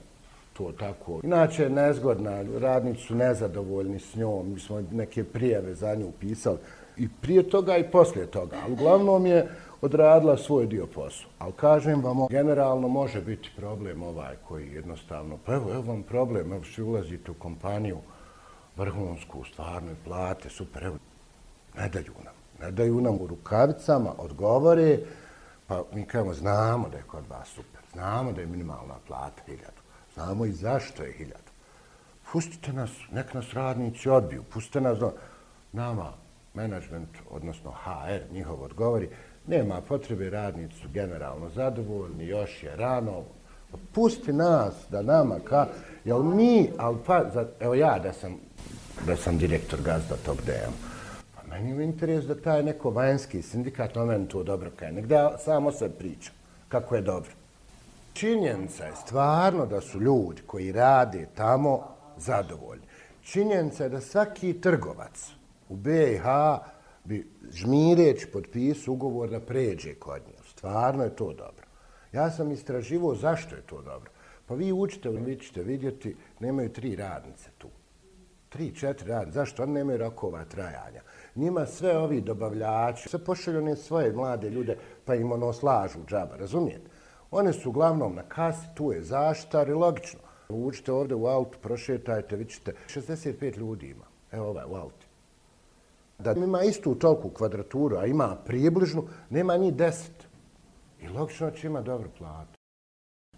[0.53, 1.19] to tako.
[1.23, 6.57] Inače je nezgodna, radnici su nezadovoljni s njom, mi smo neke prijeve za nju upisali
[6.97, 9.47] i prije toga i poslije toga, ali uglavnom je
[9.81, 11.29] odradila svoj dio posla.
[11.39, 16.53] Ali kažem vam, generalno može biti problem ovaj koji jednostavno, pa evo, evo vam problem,
[16.53, 17.97] evo što ulazite u kompaniju
[18.77, 20.95] vrhunsku, stvarno plate, super, evo,
[21.77, 22.33] ne daju nam.
[22.61, 24.99] Ne daju nam u rukavicama, odgovore,
[25.67, 29.81] pa mi kažemo, znamo da je kod vas super, znamo da je minimalna plata hiljadu,
[30.13, 31.51] znamo i zašto je hiljadu.
[32.31, 34.97] Pustite nas, nek nas radnici odbiju, pustite nas,
[35.71, 36.13] nama,
[36.53, 39.09] management, odnosno HR, njihov odgovori,
[39.47, 43.23] nema potrebe, radnici su generalno zadovoljni, još je rano,
[43.93, 45.67] pusti nas da nama ka,
[46.05, 48.35] jel mi, ali pa, za, evo ja da sam,
[49.07, 50.73] da sam direktor gazda tog DM,
[51.35, 55.05] pa meni je interes da taj neko vanjski sindikat na meni to dobro kaj, nek
[55.05, 56.31] da samo se priča
[56.69, 57.31] kako je dobro.
[58.13, 62.85] Činjenica je stvarno da su ljudi koji rade tamo zadovoljni.
[63.21, 65.31] Činjenica je da svaki trgovac
[65.69, 66.23] u BiH
[67.03, 70.37] bi žmireć potpis ugovor da pređe kod nje.
[70.49, 71.65] Stvarno je to dobro.
[72.11, 74.11] Ja sam istraživo zašto je to dobro.
[74.45, 77.67] Pa vi učite, vi ćete vidjeti, nemaju tri radnice tu.
[78.49, 79.39] Tri, četiri radnice.
[79.39, 79.63] Zašto?
[79.63, 81.01] Oni nemaju rokova trajanja.
[81.35, 86.35] Njima sve ovi dobavljači, sve pošalju one svoje mlade ljude, pa im ono slažu džaba,
[86.37, 86.92] razumijete?
[87.35, 90.19] One su uglavnom na kasi, tu je zaštar i logično.
[90.49, 94.05] Učite ovdje u auto, prošetajte, vi ćete, 65 ljudi ima.
[94.31, 95.05] Evo ovaj u auti.
[96.19, 100.27] Da ima istu tolku kvadraturu, a ima približnu, nema ni deset.
[101.01, 102.59] I logično će ima dobru platu.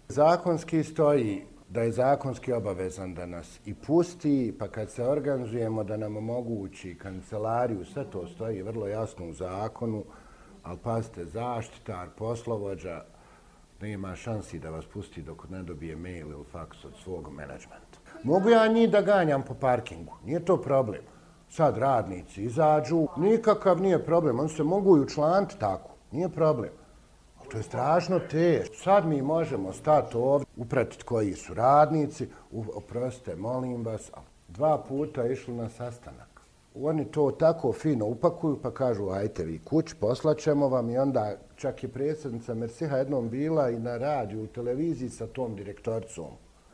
[0.08, 5.96] Zakonski stoji da je zakonski obavezan da nas i pusti, pa kad se organizujemo da
[5.96, 10.04] nam omogući kancelariju, sve to stoji vrlo jasno u zakonu,
[10.62, 13.04] ali pazite, zaštitar, poslovođa,
[13.80, 17.98] nema šansi da vas pusti dok ne dobije mail ili faks od svog menadžmenta.
[18.22, 21.02] Mogu ja njih da ganjam po parkingu, nije to problem.
[21.48, 26.70] Sad radnici izađu, nikakav nije problem, oni se mogu i učlaniti tako, nije problem.
[27.50, 28.74] To je strašno teško.
[28.74, 32.28] Sad mi možemo stati ovdje, upratiti koji su radnici,
[32.74, 34.10] oprostite, molim vas,
[34.48, 36.25] dva puta išli na sastanak.
[36.82, 41.84] Oni to tako fino upakuju pa kažu, ajte vi kuć, poslaćemo vam i onda čak
[41.84, 46.30] i predsjednica Mersiha jednom bila i na radiju, u televiziji sa tom direktorcom.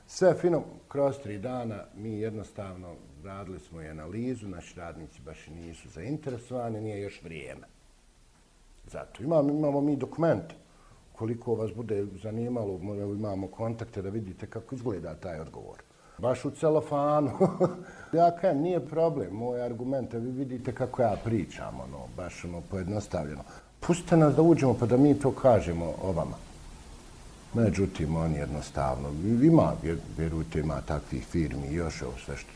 [0.06, 5.88] Sve fino, kroz tri dana mi jednostavno radili smo i analizu, naši radnici baš nisu
[5.88, 7.66] zainteresovani, nije još vrijeme.
[8.86, 10.54] Zato imamo, imamo mi dokumente
[11.12, 12.80] koliko vas bude zanimalo,
[13.18, 15.82] imamo kontakte da vidite kako izgleda taj odgovor.
[16.22, 17.30] Baš u celofanu.
[18.18, 23.42] ja kajem, nije problem, moj argument, vi vidite kako ja pričam, ono, baš ono, pojednostavljeno.
[23.80, 26.36] Pustite nas da uđemo pa da mi to kažemo o vama.
[27.54, 29.08] Međutim, on jednostavno,
[29.42, 29.72] ima,
[30.16, 32.50] vjerujte, ima takvih firmi, još ovo sve što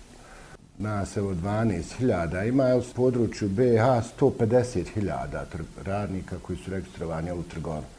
[0.78, 3.84] nas evo 12.000, ima u području BH
[4.20, 5.44] 150.000
[5.84, 7.95] radnika koji su registrovani u trgovini.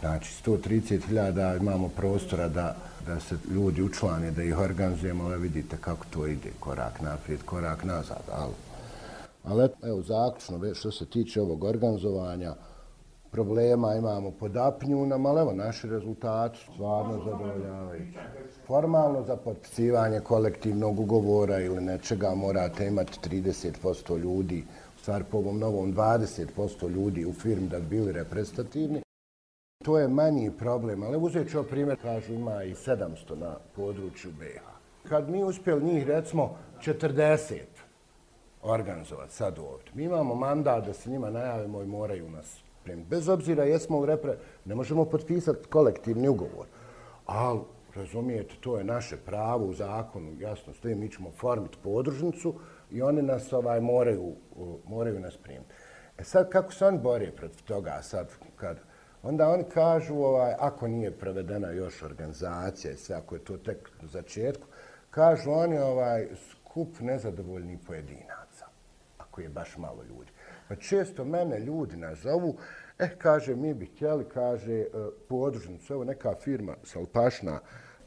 [0.00, 2.76] Znači 130.000 imamo prostora da,
[3.06, 7.84] da se ljudi učlane, da ih organizujemo, ali vidite kako to ide, korak naprijed, korak
[7.84, 8.22] nazad.
[8.32, 8.52] Ali,
[9.44, 12.54] ali evo, zaključno, što se tiče ovog organizovanja,
[13.30, 18.02] problema imamo pod apnjunama, ali evo, naši rezultati stvarno zadovoljavaju.
[18.66, 24.64] Formalno za potpisivanje kolektivnog ugovora ili nečega morate imati 30% ljudi,
[24.96, 29.05] u stvari po ovom novom 20% ljudi u firmi da bi bili reprezentativni.
[29.84, 34.62] To je manji problem, ali uzet ću primjer, kažu ima i 700 na području BiH.
[35.08, 37.60] Kad mi uspjeli njih, recimo, 40
[38.62, 43.08] organizovati sad ovdje, mi imamo mandat da se njima najavimo i moraju nas primiti.
[43.08, 46.66] Bez obzira jesmo u repre, ne možemo potpisati kolektivni ugovor,
[47.26, 47.60] ali
[47.94, 52.54] razumijete, to je naše pravo u zakonu, jasno stoji, mi ćemo formiti podružnicu
[52.90, 54.32] i oni nas ovaj moraju,
[54.86, 55.74] moraju nas primiti.
[56.18, 58.78] E sad, kako se oni bore protiv toga sad, kad
[59.28, 63.90] onda oni kažu, ovaj, ako nije prevedena još organizacija i sve, ako je to tek
[64.02, 64.66] u začetku,
[65.10, 68.66] kažu oni ovaj skup nezadovoljnih pojedinaca,
[69.18, 70.30] ako je baš malo ljudi.
[70.68, 72.56] Pa često mene ljudi nazovu,
[72.98, 74.86] eh, kaže, mi bi htjeli, kaže, eh,
[75.28, 77.60] podružnicu, evo neka firma, Salpašna,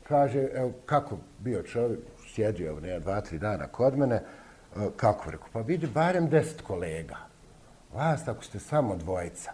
[0.03, 1.99] kaže, evo, kako bio čovjek,
[2.33, 6.61] sjedio, evo, ne, dva, tri dana kod mene, eh, kako rekao, pa vidi barem deset
[6.61, 7.17] kolega.
[7.93, 9.51] Vas, ako ste samo dvojica,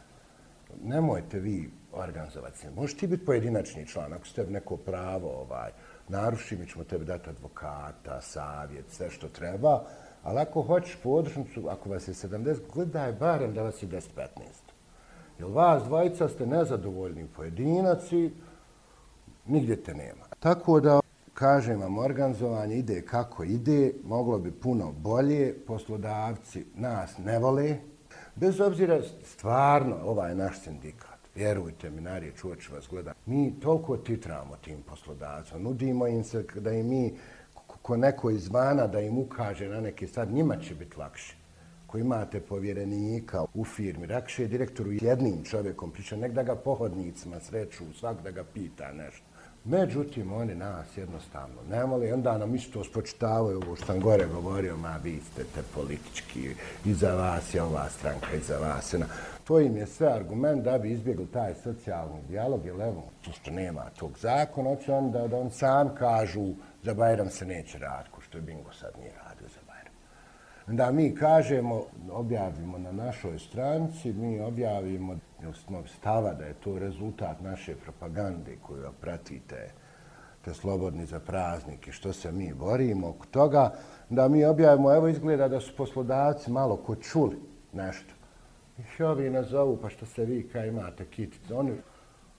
[0.84, 2.72] nemojte vi organizovati se.
[2.72, 5.72] Možeš ti biti pojedinačni član, ako ste neko pravo, ovaj,
[6.10, 9.84] naruši, mi ćemo tebi dati advokata, savjet, sve što treba,
[10.24, 14.02] ali ako hoćeš podružnicu, ako vas je 70, gledaj barem da vas je 10-15.
[15.40, 18.32] Jer vas dvojica ste nezadovoljni pojedinaci,
[19.46, 20.26] nigdje te nema.
[20.40, 21.00] Tako da,
[21.34, 27.78] kažem vam, organizovanje ide kako ide, moglo bi puno bolje, poslodavci nas ne vole,
[28.36, 34.58] Bez obzira, stvarno, ovaj naš sindikat, vjerujte mi, narije čuvač vas gleda, mi toliko titramo
[34.58, 37.14] tim poslodavcima, nudimo im se da i mi,
[37.82, 41.36] ko neko izvana, da im ukaže na neke sad, njima će biti lakše.
[41.88, 47.40] Ko imate povjerenika u firmi, rakše je direktoru jednim čovjekom, priča, nek da ga pohodnicima
[47.40, 49.26] sreću, svak da ga pita nešto.
[49.66, 54.78] Međutim, oni nas jednostavno ne vole onda nam isto spočitavaju ovo što sam gore govorio,
[54.78, 59.06] ma vi ste te politički, iza vas je ova stranka, iza vas je na...
[59.44, 63.52] To im je sve argument da bi izbjegli taj socijalni dijalog, jer evo, to što
[63.52, 68.12] nema tog zakona, hoće on da, da on sam kažu za Bajram se neće raditi,
[68.12, 69.94] ko što je Bingo sad nije radio za Bajram.
[70.78, 75.16] Da mi kažemo, objavimo na našoj stranci, mi objavimo
[75.66, 79.70] smo stava da je to rezultat naše propagande koju pratite,
[80.46, 83.74] te slobodni za praznike, što se mi borimo oko toga,
[84.10, 87.38] da mi objavimo, evo izgleda da su poslodavci malo ko čuli
[87.74, 88.14] nešto.
[89.00, 91.72] I ovi nazovu, pa što se vi kaj imate kitice, oni,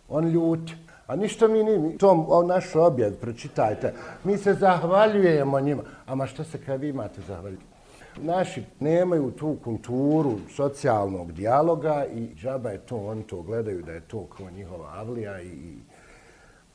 [0.09, 0.75] oni ljuti.
[1.07, 5.83] A ništa mi nije, to naš objav, pročitajte, mi se zahvaljujemo njima.
[6.07, 7.76] A ma što se kaj vi imate zahvaljujemo?
[8.23, 14.01] Naši nemaju tu kulturu socijalnog dijaloga i džaba je to, oni to gledaju da je
[14.01, 15.75] to kao njihova avlija i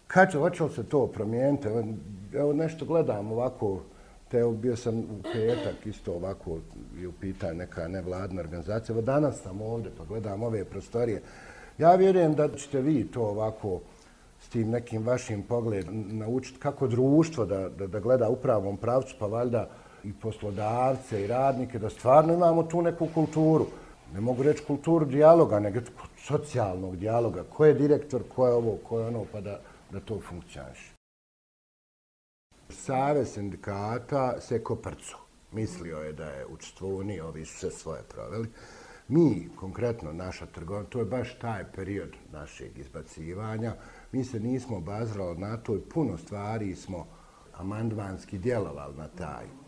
[0.08, 1.67] kad će, hoće se to promijeniti?
[2.34, 3.80] Evo nešto gledam ovako
[4.32, 6.58] te bio sam u petak isto ovako
[6.99, 8.93] i upita neka nevladna organizacija.
[8.93, 11.21] Evo danas sam ovdje pa gledam ove prostorije.
[11.77, 13.80] Ja vjerujem da ćete vi to ovako
[14.41, 19.15] s tim nekim vašim pogledom naučiti kako društvo da, da, da gleda u pravom pravcu,
[19.19, 19.69] pa valjda
[20.03, 23.65] i poslodavce i radnike, da stvarno imamo tu neku kulturu.
[24.13, 25.79] Ne mogu reći kulturu dijaloga, nego
[26.17, 27.43] socijalnog dijaloga.
[27.43, 29.59] Ko je direktor, ko je ovo, ko je ono, pa da,
[29.91, 30.91] da to funkcioniš.
[32.69, 35.17] Save sindikata se koprcu.
[35.51, 38.49] Mislio je da je učestvovani, ovi su se svoje proveli.
[39.07, 43.73] Mi, konkretno naša trgovina, to je baš taj period našeg izbacivanja,
[44.11, 47.07] mi se nismo bazrali na to i puno stvari smo
[47.57, 49.61] amandvanski djelovali na taj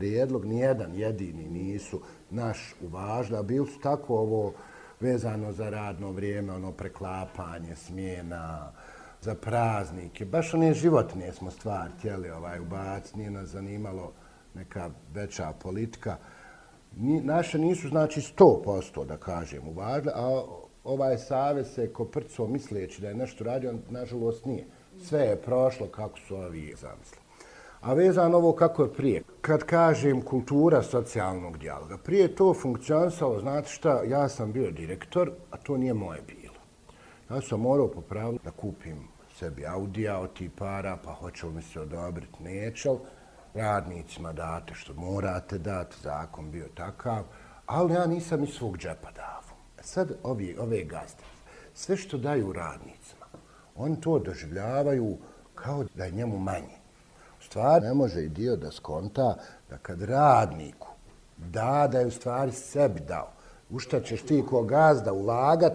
[0.00, 0.44] prijedlog.
[0.44, 4.52] Nijedan jedini nisu naš uvažili, a bili su tako ovo
[5.00, 8.72] vezano za radno vrijeme, ono preklapanje, smjena,
[9.20, 10.24] za praznike.
[10.24, 14.12] Baš one životne smo stvari htjeli ovaj, ubaciti, nije nas zanimalo
[14.54, 16.16] neka veća politika.
[16.96, 20.42] Ni, naše nisu znači 100% da kažem uvažili, a
[20.84, 24.66] ovaj savez se koprco misleći da je nešto radio, nažalost nije.
[25.02, 27.19] Sve je prošlo kako su ovi zamislili.
[27.80, 29.22] A vezano ovo kako je prije.
[29.40, 35.56] Kad kažem kultura socijalnog dijaloga, prije to funkcionisalo, znate šta, ja sam bio direktor, a
[35.56, 36.54] to nije moje bilo.
[37.30, 38.96] Ja sam morao popraviti da kupim
[39.38, 42.98] sebi Audija od tih para, pa hoće li mi se odobriti, neće li.
[43.54, 47.24] Radnicima date što morate dati, zakon bio takav,
[47.66, 49.56] ali ja nisam iz svog džepa davo.
[49.78, 51.24] E sad ovi, ove gazde,
[51.74, 53.26] sve što daju radnicima,
[53.76, 55.16] oni to doživljavaju
[55.54, 56.79] kao da je njemu manje
[57.40, 59.36] stvar ne može i dio da skonta
[59.70, 60.90] da kad radniku
[61.48, 63.28] da, da je u stvari sebi dao.
[63.70, 65.72] U šta ćeš ti ko gazda ulagat,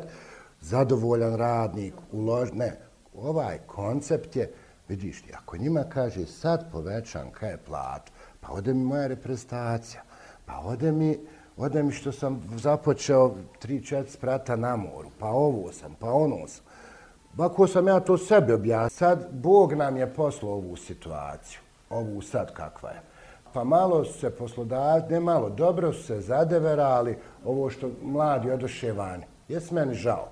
[0.62, 2.50] zadovoljan radnik, ulož...
[2.54, 2.80] Ne,
[3.16, 4.52] ovaj koncept je,
[4.88, 10.02] vidiš ako njima kaže sad povećam kaj je plat, pa ode mi moja reprezentacija,
[10.46, 11.20] pa ode mi,
[11.58, 16.48] ode mi što sam započeo tri, četiri sprata na moru, pa ovo sam, pa ono
[16.48, 16.65] sam.
[17.38, 18.90] Bako sam ja to sebi objasnio.
[18.90, 23.02] Sad, Bog nam je poslao ovu situaciju, ovu sad kakva je.
[23.54, 28.92] Pa malo su se poslodavci, ne malo, dobro su se zadeverali, ovo što mladi odoše
[28.92, 29.24] vani.
[29.48, 30.28] Jes meni žao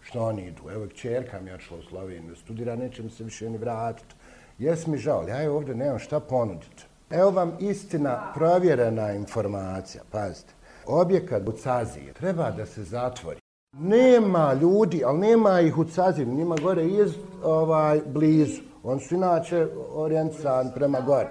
[0.00, 0.62] što oni idu.
[0.70, 4.14] Evo, čerka mi je odšla u Sloveniju, studira, neće mi se više ni vratiti.
[4.58, 6.84] Jes mi žao, ja je ovdje nemam šta ponuditi.
[7.10, 10.52] Evo vam istina, provjerena informacija, pazite.
[10.86, 13.40] Objekat u Cazije treba da se zatvori.
[13.80, 18.62] Nema ljudi, ali nema ih u Cazim, njima gore iz ovaj, blizu.
[18.82, 21.30] On su inače orijentisani prema gore.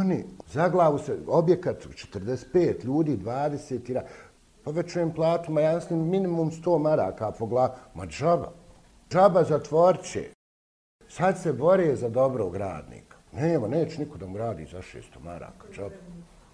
[0.00, 4.02] Oni, za glavu se, objekat 45 ljudi, 20 ira,
[4.64, 7.72] povećujem pa platu, ma jasno, minimum 100 maraka po glavu.
[7.94, 8.52] Ma džaba.
[9.10, 10.30] Džaba zatvorče.
[11.08, 13.16] Sad se bore za dobrog radnika.
[13.32, 15.66] Nema, neće niko da mu radi za 600 maraka.
[15.72, 15.94] Džaba.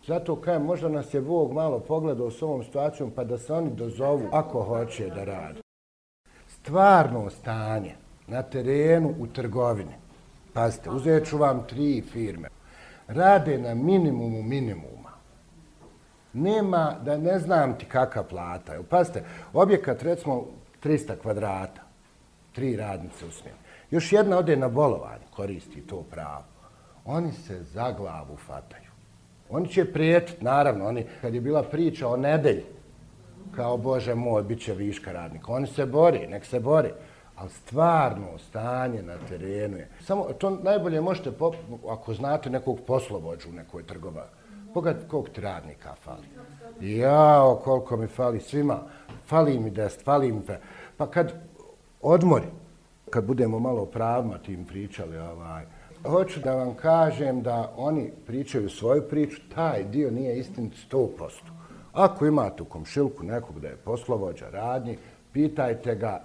[0.06, 3.70] Zato kajem, možda nas je Bog malo pogledao s ovom situacijom, pa da se oni
[3.70, 5.60] dozovu ako hoće da radi.
[6.48, 7.94] Stvarno stanje
[8.26, 9.94] na terenu u trgovini.
[10.52, 12.48] Pazite, uzet ću vam tri firme.
[13.08, 15.10] Rade na minimumu minimuma
[16.32, 18.72] nema da ne znam ti kakva plata.
[18.90, 20.46] Pazite, objekat recimo
[20.82, 21.82] 300 kvadrata,
[22.52, 23.58] tri radnice u smjeni.
[23.90, 26.44] Još jedna ode na bolovanje, koristi to pravo.
[27.04, 28.89] Oni se za glavu fataju.
[29.50, 32.64] Oni će prijetiti, naravno, oni, kad je bila priča o nedelji,
[33.56, 35.52] kao Bože moj, bit će viška radnika.
[35.52, 36.90] Oni se bori, nek se bori.
[37.36, 39.88] Ali stvarno stanje na terenu je.
[40.00, 41.30] Samo to najbolje možete,
[41.88, 44.26] ako znate nekog poslovođu u nekoj trgova,
[44.74, 46.26] Pogledaj koliko ti radnika fali.
[46.80, 48.78] Jao, koliko mi fali svima.
[49.26, 50.56] Fali mi dest, fali mi pe.
[50.96, 51.32] Pa kad
[52.02, 52.46] odmori,
[53.10, 55.64] kad budemo malo pravima tim pričali, ovaj,
[56.08, 61.30] hoću da vam kažem da oni pričaju svoju priču, taj dio nije istinit 100%.
[61.92, 64.98] Ako imate u komšilku nekog da je poslovođa radnji,
[65.32, 66.22] pitajte ga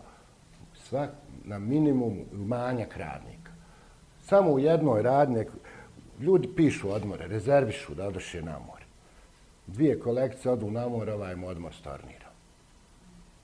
[0.73, 1.09] svak
[1.43, 3.51] na minimum manjak radnika.
[4.23, 5.45] Samo u jednoj radnje,
[6.19, 8.85] ljudi pišu odmore, rezervišu da odoše na more.
[9.67, 12.25] Dvije kolekcije odu na more, ovaj mu odmor stornira.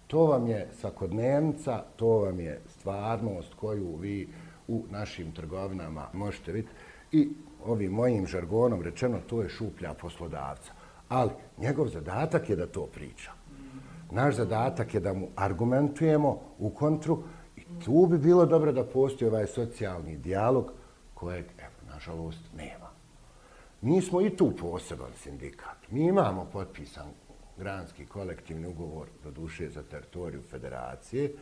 [0.07, 4.27] To vam je svakodnevnica, to vam je stvarnost koju vi
[4.71, 6.78] u našim trgovinama možete vidjeti.
[7.11, 7.30] I
[7.65, 10.72] ovim mojim žargonom rečeno, to je šuplja poslodavca.
[11.09, 13.32] Ali njegov zadatak je da to priča.
[14.11, 17.24] Naš zadatak je da mu argumentujemo u kontru
[17.55, 20.72] i tu bi bilo dobro da postoji ovaj socijalni dijalog
[21.13, 21.45] kojeg
[21.93, 22.89] nažalost, nema.
[23.82, 25.78] Mi smo i tu poseban sindikat.
[25.91, 27.07] Mi imamo potpisan
[27.57, 31.34] granski kolektivni ugovor do duše za teritoriju federacije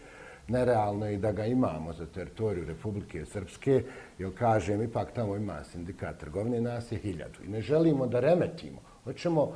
[0.49, 3.83] nerealno je i da ga imamo za teritoriju Republike Srpske,
[4.17, 7.43] jer kažem, ipak tamo ima sindikat trgovine, nas je hiljadu.
[7.45, 8.79] I ne želimo da remetimo.
[9.03, 9.53] Hoćemo,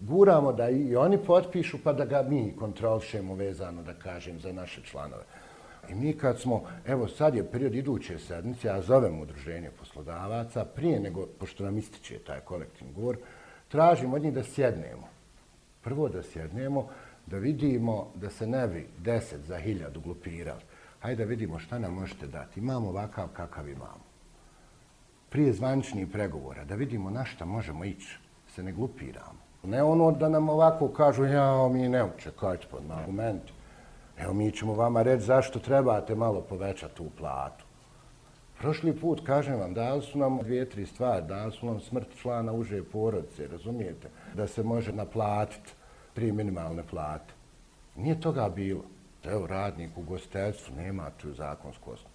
[0.00, 4.82] guramo da i oni potpišu, pa da ga mi kontrolšemo vezano, da kažem, za naše
[4.82, 5.24] članove.
[5.90, 11.00] I mi kad smo, evo sad je period iduće sedmice, ja zovem udruženje poslodavaca, prije
[11.00, 13.16] nego, pošto nam ističe taj kolektivni govor,
[13.68, 15.08] tražim od njih da sjednemo.
[15.82, 16.88] Prvo da sjednemo,
[17.26, 20.60] da vidimo da se ne bi deset za hiljadu glupirali.
[21.00, 22.60] Hajde da vidimo šta nam možete dati.
[22.60, 24.04] Imamo ovakav kakav imamo.
[25.28, 28.18] Prije zvančnih pregovora, da vidimo na šta možemo ići.
[28.54, 29.44] Se ne glupiramo.
[29.62, 33.52] Ne ono da nam ovako kažu, ja, mi ne učekajte pod argumenti.
[34.18, 37.64] Evo, mi ćemo vama reći zašto trebate malo povećati tu platu.
[38.58, 41.26] Prošli put, kažem vam, dali su nam dvije, tri stvari.
[41.26, 44.08] Dali su nam smrt člana uže porodice, razumijete?
[44.34, 45.72] Da se može naplatiti
[46.14, 47.34] prije minimalne plate.
[47.96, 48.84] Nije toga bilo.
[49.24, 52.14] Evo, radnik u gostelstvu nema tu zakonsku osnovu.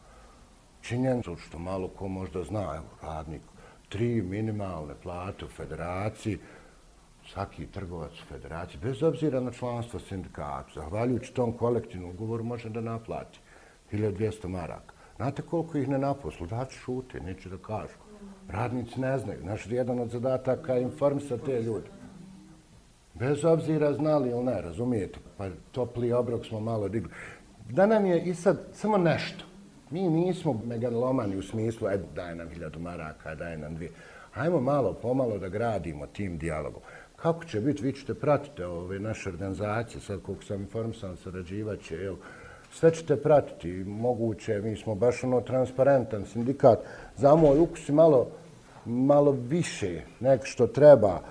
[0.81, 3.41] Činjenica što malo ko možda zna, evo, radnik,
[3.89, 6.37] tri minimalne plate u federaciji,
[7.33, 12.81] svaki trgovac u federaciji, bez obzira na članstvo sindikata, zahvaljujući tom kolektivnom ugovoru, može da
[12.81, 13.39] naplati
[13.91, 14.93] 1200 maraka.
[15.15, 16.47] Znate koliko ih ne naposlu?
[16.47, 17.97] Dači šute, neće da kažu.
[18.49, 19.45] Radnici ne znaju.
[19.45, 21.98] Naš jedan od zadataka je informisati te ljude.
[23.19, 25.19] Bez obzira znali ili ne, razumijete?
[25.37, 27.09] Pa topli obrok smo malo digli.
[27.69, 29.45] Da nam je i sad samo nešto.
[29.89, 33.91] Mi nismo megalomani u smislu, e, daj nam hiljadu maraka, daj nam dvije.
[34.31, 36.81] Hajmo malo, pomalo da gradimo tim dijalogom.
[37.15, 41.95] Kako će biti, vi ćete pratiti ove naše organizacije, sad koliko sam informisan, sarađivat će,
[41.95, 42.17] evo,
[42.71, 46.79] sve ćete pratiti, moguće, mi smo baš ono transparentan sindikat,
[47.17, 48.27] za moj ukus malo,
[48.85, 51.21] malo više nek što treba,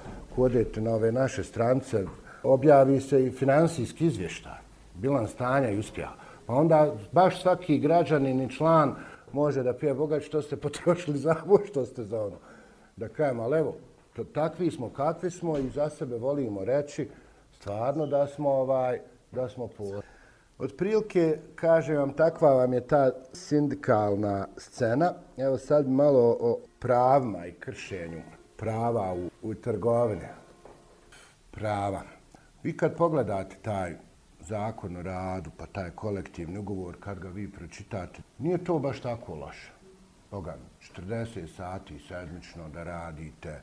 [0.43, 2.05] odete na ove naše strance,
[2.43, 4.59] objavi se i finansijski izvještaj,
[4.95, 6.13] bilan stanja i uspjeha.
[6.47, 8.95] Pa onda baš svaki građanin i član
[9.33, 12.37] može da pije Boga što ste potrošili za ovo, što ste za ono.
[12.97, 13.77] Da kajem, ali evo,
[14.33, 17.09] takvi smo kakvi smo i za sebe volimo reći
[17.53, 19.01] stvarno da smo ovaj
[19.33, 19.85] da smo po
[20.59, 25.13] Od prilike, kažem vam, takva vam je ta sindikalna scena.
[25.37, 28.23] Evo sad malo o pravima i kršenju
[28.59, 30.35] prava u, u trgovine.
[31.51, 32.03] Prava.
[32.63, 33.97] Vi kad pogledate taj
[34.41, 39.35] zakon o radu, pa taj kolektivni ugovor, kad ga vi pročitate, nije to baš tako
[39.35, 39.73] loše.
[40.31, 40.57] Boga,
[40.97, 43.61] 40 sati sedmično da radite,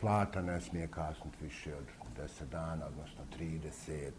[0.00, 1.84] plata ne smije kasniti više od
[2.16, 4.10] 10 dana, odnosno 30,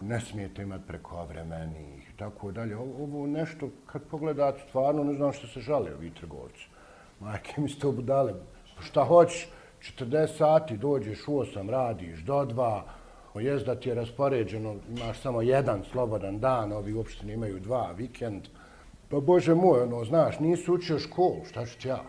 [0.00, 2.76] ne smijete imati prekovremenih, tako dalje.
[2.76, 6.68] Ovo nešto, kad pogledate, stvarno ne znam što se žale ovi trgovci.
[7.20, 8.34] Majke mi ste obudale,
[8.76, 9.48] pa šta hoćeš,
[9.80, 12.82] 40 sati dođeš u 8, radiš do 2,
[13.40, 17.92] jest da ti je raspoređeno, imaš samo jedan slobodan dan, ovi uopšte ne imaju dva,
[17.96, 18.42] vikend.
[19.08, 22.02] Pa Bože moj, ono, znaš, nisi učio školu, šta ću ja?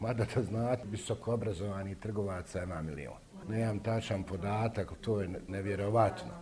[0.00, 3.16] Mada da znate, visoko obrazovani trgovaca ima milion.
[3.48, 6.32] Nemam tačan podatak, to je nevjerovatno.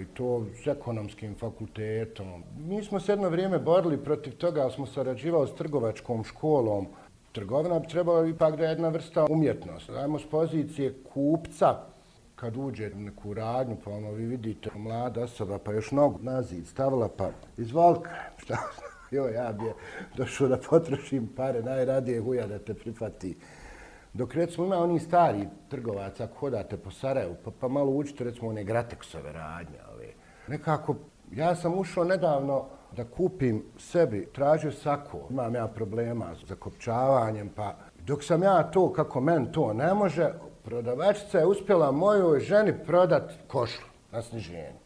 [0.00, 2.44] I to s ekonomskim fakultetom.
[2.58, 6.86] Mi smo se jedno vrijeme borili protiv toga, ali smo sarađivali s trgovačkom školom.
[7.32, 9.90] Trgovina bi trebala ipak da je jedna vrsta umjetnost.
[9.90, 11.76] Dajmo s pozicije kupca,
[12.36, 16.42] kad uđe u neku radnju, pa ono vi vidite mlada osoba, pa još nogu na
[16.42, 18.10] zid stavila, pa izvolka,
[18.42, 18.58] šta
[19.10, 19.74] jo, ja bi je
[20.16, 23.36] došao da potrošim pare, najradije huja da te prihvati.
[24.12, 28.48] Dok recimo ima oni stari trgovaca, ako hodate po Sarajevu, pa, pa malo učite recimo
[28.48, 29.78] one Grateksove radnje.
[29.94, 30.12] Ove.
[30.48, 30.96] Nekako,
[31.32, 32.64] ja sam ušao nedavno
[32.96, 37.76] da kupim sebi, tražio sako, imam ja problema s zakopčavanjem, pa
[38.06, 40.32] dok sam ja to, kako men to ne može,
[40.64, 44.80] prodavačica je uspjela mojoj ženi prodat košlu na sniženju.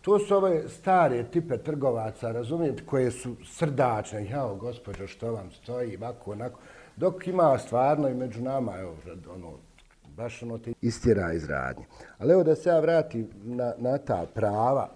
[0.00, 4.26] To su ove stare tipe trgovaca, razumijete, koje su srdačne.
[4.26, 6.60] Jao, gospođo, što vam stoji, ovako, onako.
[6.96, 8.96] Dok ima stvarno i među nama, evo,
[9.34, 9.52] ono,
[10.16, 11.84] baš ono ti istjera iz radnje.
[12.18, 14.88] Ali evo da se ja vratim na, na ta prava,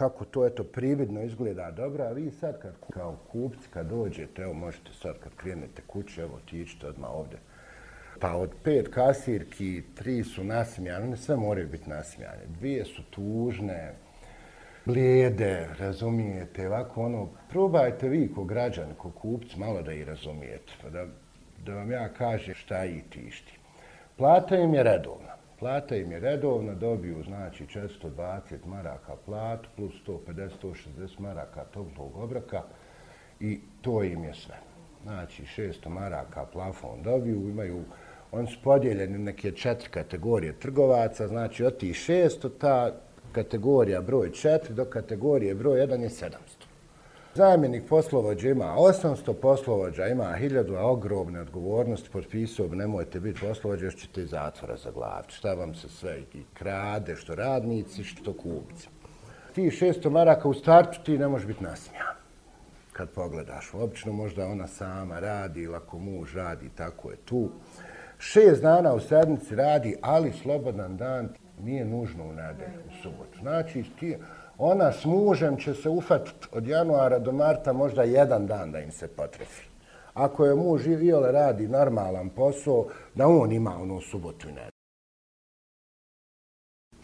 [0.00, 4.52] kako to eto prividno izgleda dobro, a vi sad kad, kao kupci kad dođete, evo
[4.52, 7.36] možete sad kad krenete kuće, evo tičite odmah ovde.
[8.20, 12.46] Pa od pet kasirki, tri su nasmijane, sve moraju biti nasmijane.
[12.58, 13.92] Dvije su tužne,
[14.84, 20.90] blijede, razumijete, ovako ono, probajte vi ko građan, ko kupci, malo da i razumijete, pa
[20.90, 21.06] da,
[21.66, 23.58] da vam ja kažem šta i tišti.
[24.16, 25.29] Plata im je redovna.
[25.60, 32.62] Plata im je redovna, dobiju znači 420 maraka platu plus 150-160 maraka toplog obroka
[33.40, 34.56] i to im je sve.
[35.02, 37.84] Znači 600 maraka plafon dobiju, imaju,
[38.32, 42.92] oni su podijeljeni neke četiri kategorije trgovaca, znači od tih 600 ta
[43.32, 46.59] kategorija broj 4 do kategorije broj 1 je 700.
[47.34, 53.84] Zamjenik poslovođa ima 800, poslovođa ima 1000, a ogromne odgovornosti potpisao bi nemojte biti poslovođa,
[53.84, 55.24] još ćete zatvora za glavu.
[55.28, 58.88] Šta vam se sve i krade, što radnici, što kupci.
[59.54, 62.20] Ti 600 maraka u startu ti ne možeš biti nasmijan
[62.92, 63.74] kad pogledaš.
[63.74, 67.50] Obično možda ona sama radi ili ako muž radi, tako je tu.
[68.18, 71.28] Šest dana u sedmici radi, ali slobodan dan
[71.62, 73.38] nije nužno u nedelju, u subotu.
[73.40, 74.16] Znači, ti,
[74.60, 78.92] ona s mužem će se ufatiti od januara do marta možda jedan dan da im
[78.92, 79.68] se potrefi.
[80.14, 84.70] Ako je muž i ole radi normalan posao, da on ima ono subotu i nedelju.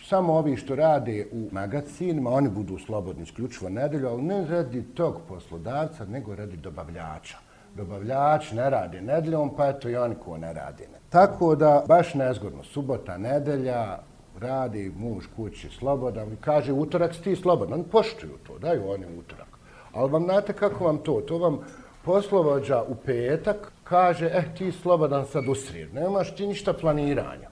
[0.09, 5.21] Samo ovi što rade u magacinima, oni budu slobodni isključivo nedelju, ali ne radi tog
[5.29, 7.39] poslodavca, nego radi dobavljača.
[7.75, 10.85] Dobavljač ne radi nedeljom, pa eto i oni ko ne radi.
[11.09, 13.99] Tako da, baš nezgodno, subota, nedelja,
[14.41, 17.85] radi muž kući slobodan i kaže utorak si ti slobodan.
[17.85, 19.49] Poštuju to, daju oni utorak.
[19.93, 21.21] Ali vam znate kako vam to?
[21.21, 21.59] To vam
[22.05, 25.95] poslovođa u petak kaže, eh, ti slobodan sad u srijedu.
[25.95, 27.49] Nemaš ti ništa planiranja.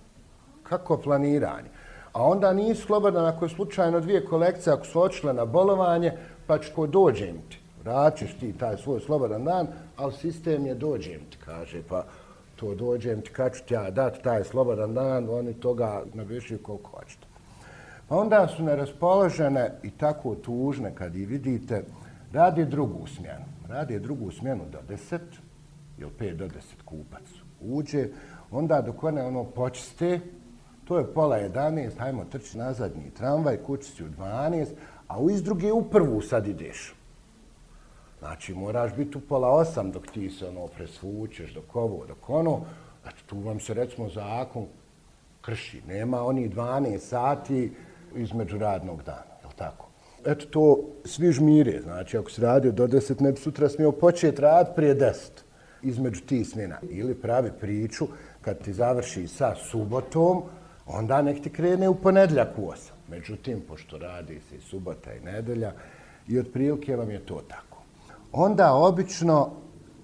[0.63, 1.69] Kako planiranje?
[2.13, 6.13] A onda nisi slobodan ako je slučajno dvije kolekcije, ako su očile na bolovanje,
[6.47, 7.59] pa ću dođem ti.
[7.85, 9.67] Vraćiš ti taj svoj slobodan dan,
[9.97, 11.83] ali sistem je dođem ti, kaže.
[11.89, 12.05] Pa
[12.57, 16.91] to dođem ti, kad ću ti ja dati taj slobodan dan, oni toga navišaju koliko
[16.91, 17.27] hoćete.
[18.09, 21.85] Pa onda su neraspoložene i tako tužne kad i vidite,
[22.33, 23.45] radi drugu smjenu.
[23.69, 25.23] Radi drugu smjenu do deset,
[25.99, 28.09] ili pet do deset kupac uđe,
[28.51, 30.21] onda dok one ono počiste,
[30.85, 34.67] to je pola 11, hajmo trči na zadnji tramvaj, kući si u 12,
[35.09, 36.95] a u iz druge u prvu sad ideš.
[38.25, 42.61] Znači, moraš biti u pola osam dok ti se ono presvučeš, dok ovo, dok ono.
[43.03, 44.67] Znači, tu vam se, recimo, zakon
[45.41, 45.83] krši.
[45.89, 47.73] Nema oni 12 sati
[48.17, 49.89] između radnog dana, je li tako?
[50.27, 54.41] Eto to svi žmire, znači ako si radio do 10, ne bi sutra smio početi
[54.41, 55.13] rad prije 10
[55.83, 56.79] između ti smjena.
[56.91, 58.07] Ili pravi priču
[58.41, 60.43] kad ti završi sa subotom,
[60.87, 62.91] onda nek ti krene u ponedljak u 8.
[63.09, 65.73] Međutim, pošto radi se i subota i nedelja,
[66.29, 67.74] i otprilike vam je to tako
[68.37, 69.51] onda obično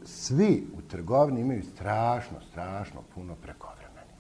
[0.05, 4.13] svi u trgovini imaju strašno, strašno puno prekovremeni.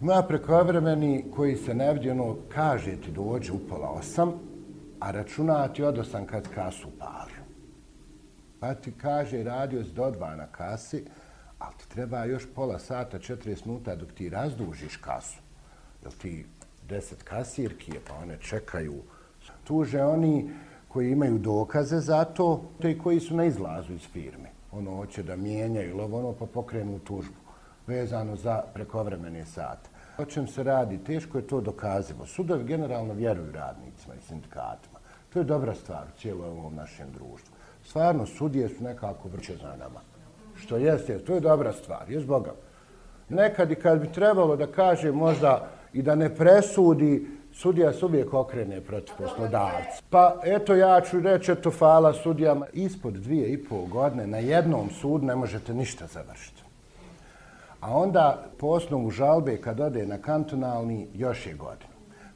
[0.00, 4.32] Ima prekovremeni koji se ne ono, kaže ti dođe u pola osam,
[5.00, 7.44] a računa ti od osam kad kasu palio.
[8.60, 11.04] Pa ti kaže, radio si do dva na kasi,
[11.58, 15.38] ali ti treba još pola sata, 40 minuta dok ti razdužiš kasu.
[16.02, 16.46] Jel ti
[16.88, 19.02] deset kasirki, pa one čekaju.
[19.64, 20.50] Tuže oni,
[20.92, 24.50] koji imaju dokaze za to, te koji su na izlazu iz firme.
[24.72, 27.40] Ono hoće da mijenjaju ili ono pa pokrenu tužbu
[27.86, 29.90] vezano za prekovremene sate.
[30.18, 30.98] O čem se radi?
[30.98, 32.26] Teško je to dokazivo.
[32.26, 34.98] Sudovi generalno vjeruju radnicima i sindikatima.
[35.32, 37.54] To je dobra stvar u cijelom ovom našem društvu.
[37.84, 40.00] Stvarno, sudije su nekako vrće za nama.
[40.54, 42.52] Što jeste, to je dobra stvar, je zboga.
[43.28, 48.34] Nekad i kad bi trebalo da kaže možda i da ne presudi, sudija se uvijek
[48.34, 50.02] okrene protiv poslodavca.
[50.10, 54.90] Pa eto ja ću reći, eto fala sudijama, ispod dvije i pol godine na jednom
[54.90, 56.62] sudu ne možete ništa završiti.
[57.80, 61.90] A onda po osnovu žalbe kad ode na kantonalni još je godinu.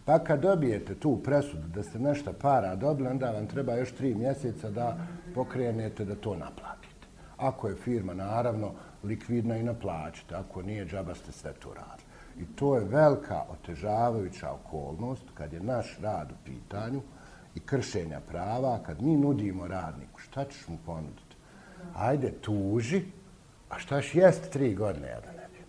[0.05, 4.15] Pa kad dobijete tu presudu da ste nešto para dobili, onda vam treba još tri
[4.15, 4.97] mjeseca da
[5.35, 7.07] pokrenete da to naplatite.
[7.37, 8.73] Ako je firma, naravno,
[9.05, 10.35] likvidna i naplaćite.
[10.35, 12.04] Ako nije, džaba ste sve to radili.
[12.41, 17.03] I to je velika otežavajuća okolnost kad je naš rad u pitanju
[17.55, 21.37] i kršenja prava, kad mi nudimo radniku, šta ćeš mu ponuditi?
[21.95, 23.03] Ajde, tuži,
[23.69, 25.65] a šta ćeš jest tri godine, ja da ne bi.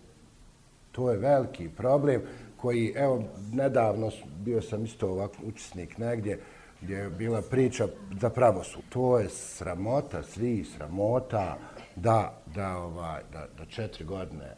[0.91, 2.21] To je veliki problem
[2.57, 6.39] koji, evo, nedavno bio sam isto ovak učesnik negdje,
[6.81, 7.87] gdje je bila priča
[8.21, 8.79] za pravosu.
[8.89, 11.57] To je sramota, svi sramota,
[11.95, 14.55] da, da, ovaj, da, da četiri godine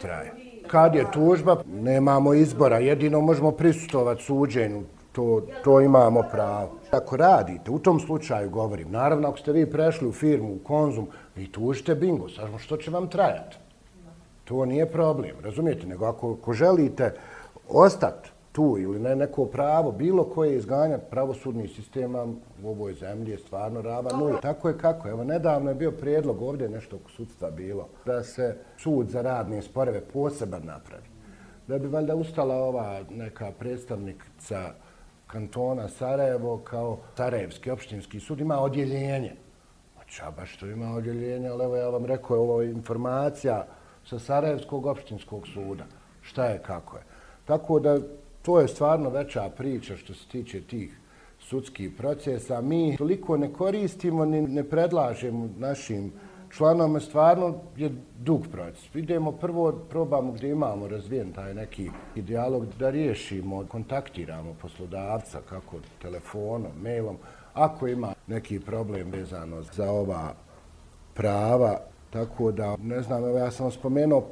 [0.00, 0.32] traje.
[0.66, 4.82] Kad je tužba, nemamo izbora, jedino možemo prisutovati suđenju,
[5.12, 6.70] to, to imamo pravo.
[6.90, 11.06] Ako radite, u tom slučaju govorim, naravno ako ste vi prešli u firmu, u konzum,
[11.36, 13.56] vi tužite bingo, sažmo što će vam trajati.
[14.44, 17.14] To nije problem, razumijete, nego ako, ako želite
[17.68, 22.26] ostati tu ili ne neko pravo, bilo koje izganjati pravosudni sistema
[22.62, 24.40] u ovoj zemlji je stvarno rava nula.
[24.40, 25.08] Tako je kako.
[25.08, 29.62] Evo, nedavno je bio prijedlog ovdje nešto oko sudstva bilo, da se sud za radne
[29.62, 31.04] sporeve poseban napravi.
[31.66, 34.72] Da bi valjda ustala ova neka predstavnica
[35.26, 39.32] kantona Sarajevo kao Sarajevski opštinski sud ima odjeljenje.
[39.96, 43.66] Pa čaba što ima odjeljenje, ali evo ja vam rekao, ovo je informacija
[44.04, 45.84] sa Sarajevskog opštinskog suda.
[46.20, 47.02] Šta je, kako je.
[47.44, 47.98] Tako da
[48.42, 50.98] to je stvarno veća priča što se tiče tih
[51.38, 52.60] sudskih procesa.
[52.60, 56.12] mi toliko ne koristimo, ni ne predlažemo našim
[56.56, 58.94] članom stvarno je dug proces.
[58.94, 66.70] Idemo prvo, probamo gdje imamo razvijen taj neki dijalog da riješimo, kontaktiramo poslodavca kako telefonom,
[66.82, 67.16] mailom,
[67.54, 70.34] ako ima neki problem vezano za ova
[71.14, 71.80] prava,
[72.10, 74.24] tako da, ne znam, ja sam spomenuo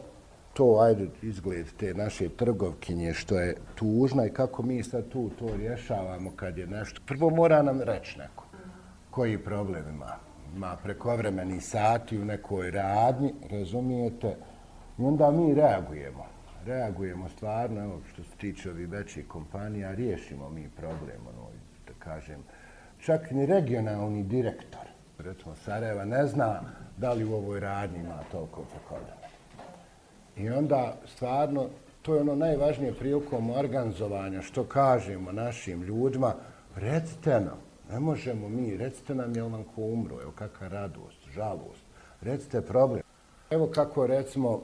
[0.52, 5.56] to, ajde, izgled te naše trgovkinje, što je tužna i kako mi sad tu to
[5.56, 7.00] rješavamo kad je nešto.
[7.06, 8.44] Prvo mora nam reći neko
[9.10, 14.36] koji problem ima ima prekovremeni sati u nekoj radnji, razumijete,
[14.98, 16.26] i onda mi reagujemo.
[16.66, 21.48] Reagujemo stvarno, evo, što se tiče ovih većih kompanija, riješimo mi problem, ono,
[21.86, 22.42] da kažem,
[22.98, 24.86] čak ni regionalni direktor,
[25.18, 26.60] recimo Sarajeva, ne zna
[26.96, 29.19] da li u ovoj radnji ima toliko prekovremena.
[30.36, 31.66] I onda, stvarno,
[32.02, 36.34] to je ono najvažnije prilikom organizovanja, što kažemo našim ljudima,
[36.76, 37.58] recite nam,
[37.92, 41.82] Ne možemo mi, recite nam je vam ko umro, evo kakva radost, žalost,
[42.20, 43.02] recite problem.
[43.50, 44.62] Evo kako recimo,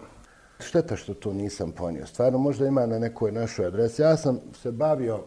[0.60, 4.02] šteta što to nisam ponio, stvarno možda ima na nekoj našoj adresi.
[4.02, 5.20] Ja sam se bavio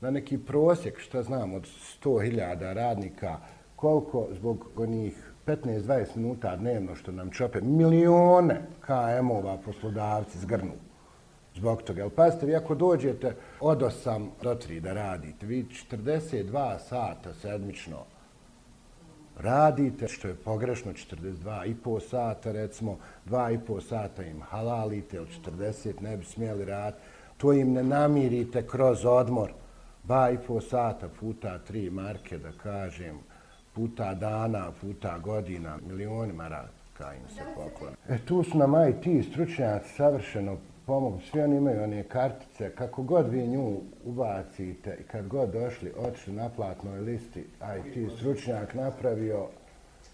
[0.00, 1.62] na neki prosjek, što znam, od
[2.02, 3.38] 100.000 radnika,
[3.76, 10.72] koliko zbog onih 15-20 minuta dnevno što nam čope, milione KM-ova poslodavci zgrnu
[11.54, 12.00] zbog toga.
[12.00, 17.96] Jel, pazite, vi ako dođete od 8 do 3 da radite, vi 42 sata sedmično
[19.38, 26.02] radite, što je pogrešno, 42 i sata, recimo, 2 i sata im halalite, ili 40
[26.02, 27.02] ne bi smjeli raditi,
[27.36, 29.52] to im ne namirite kroz odmor,
[30.08, 33.18] 2,5 sata puta 3 marke, da kažem,
[33.80, 37.96] puta dana, puta godina, milionima radika im se poklone.
[38.08, 40.56] E, tu su nam IT stručnjaci savršeno
[40.86, 41.20] pomogu.
[41.30, 46.32] Svi oni imaju one kartice, kako god vi nju ubacite i kad god došli, otišli
[46.32, 47.40] na platnoj listi,
[47.78, 49.46] IT stručnjak napravio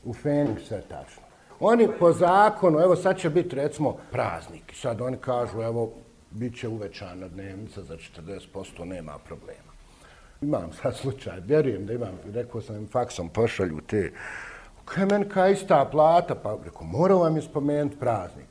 [0.05, 1.23] u Fenix sve tačno.
[1.61, 5.93] Oni po zakonu, evo sad će biti recimo praznik, sad oni kažu evo
[6.31, 9.66] bit će uvećana dnevnica za 40%, nema problema.
[10.41, 14.13] Imam sad slučaj, vjerujem da imam, rekao sam im faksom pošalju te,
[14.85, 18.47] kaj men kaj ista plata, pa rekao, moram vam je spomenuti praznik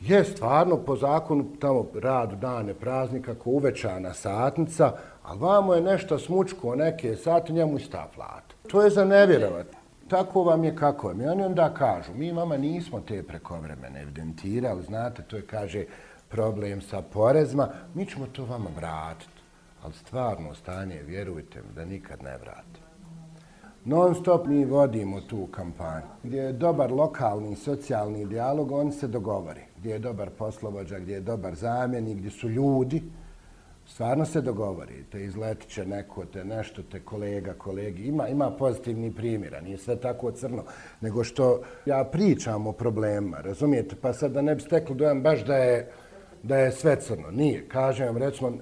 [0.00, 4.92] je stvarno po zakonu tamo rad dane praznika ko uvećana satnica,
[5.22, 8.54] a vamo je nešto smučko, neke sati, njemu ista plata.
[8.68, 9.66] To je za nevjerovat.
[10.08, 11.20] Tako vam je kako vam.
[11.20, 11.30] je.
[11.30, 15.84] oni onda kažu, mi vama nismo te prekovremene evidentirali, znate, to je, kaže,
[16.28, 19.35] problem sa porezma, mi ćemo to vama vratiti.
[19.86, 22.86] Ali stvarno stanje, vjerujte mi, da nikad ne vrati
[23.86, 26.06] non stop mi vodimo tu kampanju.
[26.22, 29.60] Gdje je dobar lokalni socijalni dijalog, on se dogovori.
[29.78, 33.02] Gdje je dobar poslovođa, gdje je dobar zamjenik, gdje su ljudi,
[33.86, 35.04] stvarno se dogovori.
[35.12, 38.04] Te izletit će neko, te nešto, te kolega, kolegi.
[38.04, 40.64] Ima, ima pozitivni primjera, nije sve tako crno.
[41.00, 43.96] Nego što ja pričam o problemima, razumijete?
[44.02, 45.90] Pa sad da ne bi steklo dojam baš da je,
[46.42, 47.30] da je sve crno.
[47.30, 47.68] Nije.
[47.68, 48.52] Kažem vam, recimo,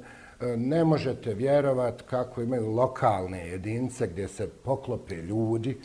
[0.44, 5.78] E, ne možete vjerovat kako imaju lokalne jedince gdje se poklope ljudi,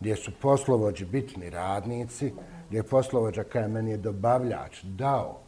[0.00, 2.32] gdje su poslovođi bitni radnici,
[2.68, 5.38] gdje je poslovođa kada meni je dobavljač dao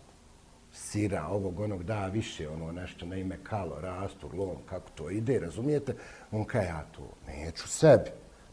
[0.72, 5.38] sira ovog onog da više ono nešto na ime kalo, rastu, lom, kako to ide,
[5.38, 5.94] razumijete?
[6.32, 8.10] On kaže ja to neću sebi.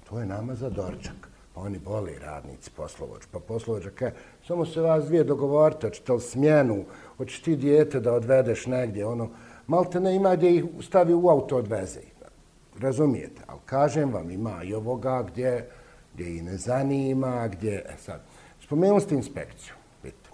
[0.10, 1.30] To je nama za dorčak.
[1.54, 3.22] Pa oni boli radnici poslovođ.
[3.32, 4.14] Pa poslovođa kaže,
[4.48, 6.86] samo se vas dvije dogovorite, hoćete li smjenu,
[7.18, 9.30] hoćeš ti dijete da odvedeš negdje, ono,
[9.68, 12.00] malte ne ima gdje ih stavi u auto odveze.
[12.80, 13.42] Razumijete?
[13.48, 15.70] Ali kažem vam, ima i ovoga gdje,
[16.14, 17.86] gdje i ne zanima, gdje...
[17.90, 18.22] E sad,
[18.62, 19.74] spomenuli ste inspekciju.
[20.04, 20.30] Vidite.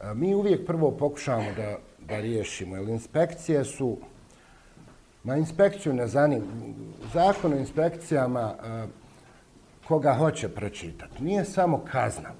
[0.00, 1.78] E, mi uvijek prvo pokušamo da,
[2.08, 3.96] da riješimo, jer inspekcije su...
[5.24, 6.46] Na inspekciju ne zanima.
[7.14, 8.86] Zakon o inspekcijama e,
[9.88, 11.24] koga hoće pročitati.
[11.24, 12.30] Nije samo kazna.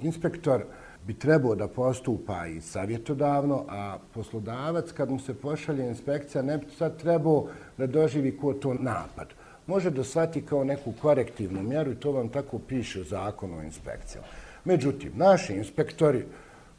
[0.00, 0.64] Inspektor
[1.06, 6.66] bi trebao da postupa i savjetodavno, a poslodavac kad mu se pošalje inspekcija ne bi
[6.78, 7.46] sad trebao
[7.78, 9.28] da doživi ko to napad.
[9.66, 13.62] Može da shvati kao neku korektivnu mjeru i to vam tako piše u zakonu o
[13.62, 14.26] inspekcijama.
[14.64, 16.24] Međutim, naši inspektori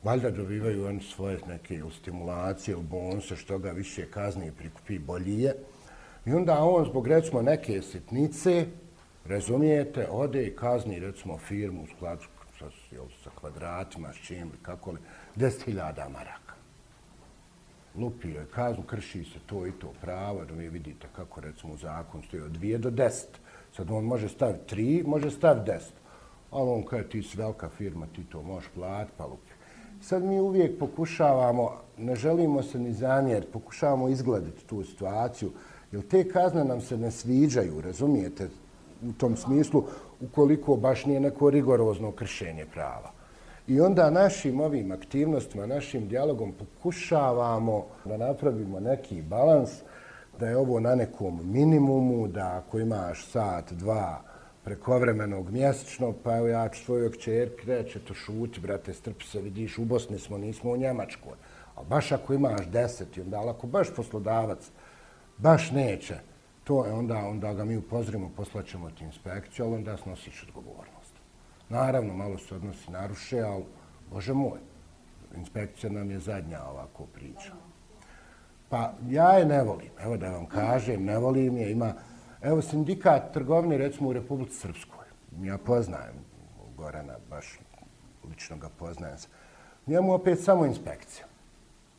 [0.04, 5.56] valjda dobivaju oni svoje neke stimulacije ili bonuse što ga više kazni i prikupi boljije.
[6.26, 8.66] I onda on zbog recimo neke sitnice,
[9.26, 12.22] razumijete, ode i kazni recimo firmu u skladu
[12.72, 15.00] sa, jel, sa kvadratima, s čim, kako li,
[15.36, 16.54] 10.000 maraka.
[17.96, 21.78] Lupio je kaznu, krši se to i to pravo, da vi vidite kako recimo u
[21.78, 23.24] zakon stoji od 2 do 10.
[23.76, 25.80] Sad on može staviti 3, može staviti 10.
[26.52, 29.52] Ali on kaže ti si velika firma, ti to možeš plat, pa lupi.
[30.02, 35.52] Sad mi uvijek pokušavamo, ne želimo se ni zamjeriti, pokušavamo izgledati tu situaciju,
[35.96, 38.50] Jer te kazne nam se ne sviđaju, razumijete,
[39.10, 39.84] u tom smislu,
[40.22, 43.12] ukoliko baš nije neko rigorozno kršenje prava.
[43.68, 49.70] I onda našim ovim aktivnostima, našim dijalogom pokušavamo da napravimo neki balans,
[50.40, 54.22] da je ovo na nekom minimumu, da ako imaš sat, dva
[54.64, 59.78] prekovremenog mjesečno, pa evo ja ću svojoj kćerki reći, to šuti, brate, strpi se, vidiš,
[59.78, 61.34] u Bosni smo, nismo u Njemačkoj.
[61.76, 64.70] A baš ako imaš deset, i onda ako baš poslodavac
[65.38, 66.16] baš neće,
[66.66, 71.16] to je onda, onda ga mi upozorimo, poslaćemo ti inspekciju, ali onda snosiš odgovornost.
[71.70, 73.64] Naravno, malo se odnosi naruše, ali,
[74.12, 74.60] bože moj,
[75.38, 77.54] inspekcija nam je zadnja ovako priča.
[78.70, 81.94] Pa ja je ne volim, evo da vam kažem, ne volim je, ima,
[82.42, 85.06] evo sindikat trgovine recimo u Republici Srpskoj,
[85.42, 86.16] ja poznajem
[86.78, 87.60] Gorana, baš
[88.30, 89.18] lično ga poznajem
[89.88, 91.26] njemu opet samo inspekcija.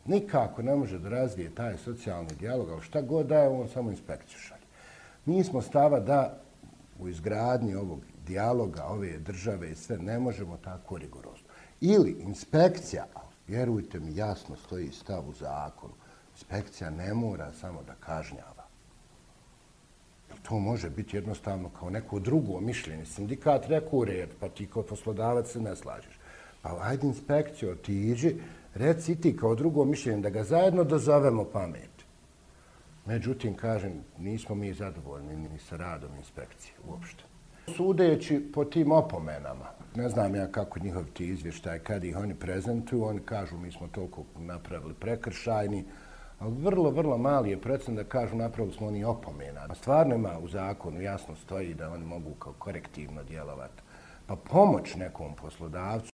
[0.06, 4.38] Nikako ne može da razvije taj socijalni dijalog, ali šta god daje, on samo inspekciju
[4.38, 4.55] šalje.
[5.26, 6.38] Mi smo stava da
[6.98, 11.48] u izgradnji ovog dijaloga, ove države i sve, ne možemo tako rigorozno.
[11.80, 13.06] Ili inspekcija,
[13.48, 15.92] vjerujte mi, jasno stoji stav u zakonu,
[16.34, 18.66] inspekcija ne mora samo da kažnjava.
[20.42, 23.06] To može biti jednostavno kao neko drugo mišljenje.
[23.06, 26.18] Sindikat rekao u red, pa ti kao poslodavac se ne slažiš.
[26.62, 28.36] Pa ajde inspekciju, ti iđi,
[28.74, 31.95] reci ti kao drugo mišljenje da ga zajedno dozovemo pamet.
[33.06, 37.24] Međutim, kažem, nismo mi zadovoljni ni sa radom inspekcije uopšte.
[37.76, 43.04] Sudeći po tim opomenama, ne znam ja kako njihov ti izvještaj, kad ih oni prezentuju,
[43.04, 45.84] oni kažu mi smo toliko napravili prekršajni,
[46.38, 49.74] ali vrlo, vrlo mali je predstavno da kažu napravili smo oni opomena.
[49.74, 53.82] Stvarno ima u zakonu, jasno stoji da oni mogu kao korektivno djelovati.
[54.26, 56.15] Pa pomoć nekom poslodavcu,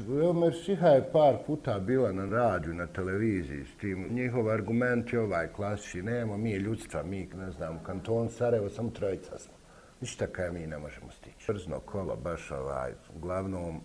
[0.00, 4.08] Evo, Mersiha je par puta bila na radiju, na televiziji s tim.
[4.10, 8.90] Njihov argument je ovaj klasični, nema mi je ljudstva, mi, ne znam, kanton Sarajevo, samo
[8.90, 9.54] trojica smo.
[10.00, 11.52] Ništa kaj mi ne možemo stići.
[11.52, 13.80] Brzno kolo, baš ovaj, uglavnom,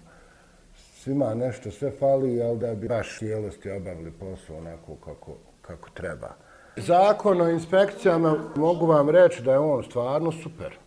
[0.76, 6.36] svima nešto sve fali, ali da bi baš cijelosti obavili posao onako kako, kako treba.
[6.76, 10.78] Zakon o inspekcijama, mogu vam reći da je on stvarno super.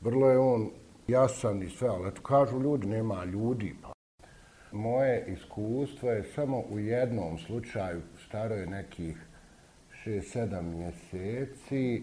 [0.00, 0.70] Vrlo je on
[1.08, 3.85] jasan i sve, ali eto kažu ljudi, nema ljudi, pa
[4.76, 9.16] moje iskustvo je samo u jednom slučaju, staro je nekih
[10.04, 12.02] 6-7 mjeseci,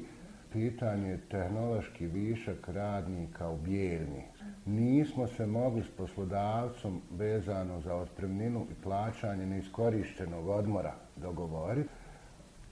[0.54, 4.24] pitanje tehnološki višak radnika u Bijeljni.
[4.66, 11.90] Nismo se mogli s poslodavcom vezano za otpremninu i plaćanje neiskorištenog odmora dogovoriti.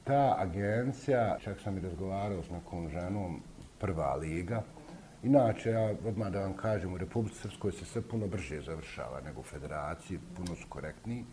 [0.04, 3.42] Ta agencija, čak sam i razgovarao s nekom ženom,
[3.80, 4.64] prva liga,
[5.24, 9.40] Inače, ja odmah da vam kažem, u Republike Srpskoj se sve puno brže završava nego
[9.40, 11.26] u federaciji, puno su korektniji.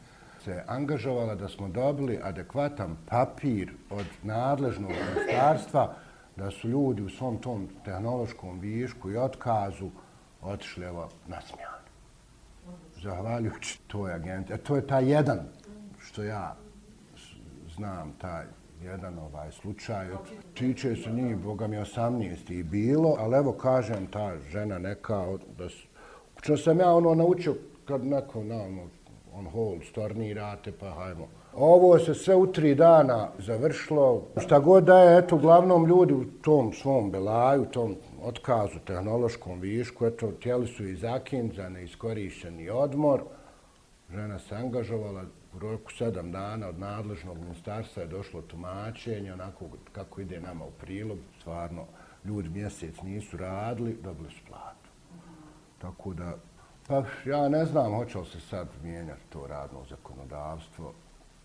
[0.45, 5.95] Se angažovala da smo dobili adekvatan papir od nadležnog ministarstva
[6.37, 9.91] da su ljudi u svom tom tehnološkom višku i otkazu
[10.43, 11.79] otišli evo na smijanu.
[13.03, 14.53] Zahvaljujući toj agenti.
[14.53, 15.41] E, to je taj jedan
[15.99, 16.57] što ja
[17.77, 18.45] znam, taj
[18.83, 20.07] jedan ovaj slučaj.
[20.55, 25.27] Tiče se njih, Boga mi, 18 i bilo, ali evo kažem, ta žena neka,
[25.59, 25.87] da su,
[26.43, 27.55] što sam ja ono naučio
[27.85, 28.83] kad neko, na ono,
[29.35, 31.29] on hold, stornirate, pa hajmo.
[31.55, 34.23] Ovo se sve u tri dana završilo.
[34.37, 40.07] Šta god da je, eto, uglavnom ljudi u tom svom belaju, tom otkazu, tehnološkom višku,
[40.07, 43.23] eto, tijeli su i zakin za neiskorišteni odmor.
[44.11, 45.23] Žena se angažovala,
[45.59, 50.71] u roku sedam dana od nadležnog ministarstva je došlo tumačenje, onako kako ide nama u
[50.71, 51.87] prilog, stvarno,
[52.25, 54.89] ljudi mjesec nisu radili, dobili su platu.
[55.79, 56.37] Tako da,
[56.89, 60.93] pa ja ne znam hoće li se sad mijenjati to radno zakonodavstvo,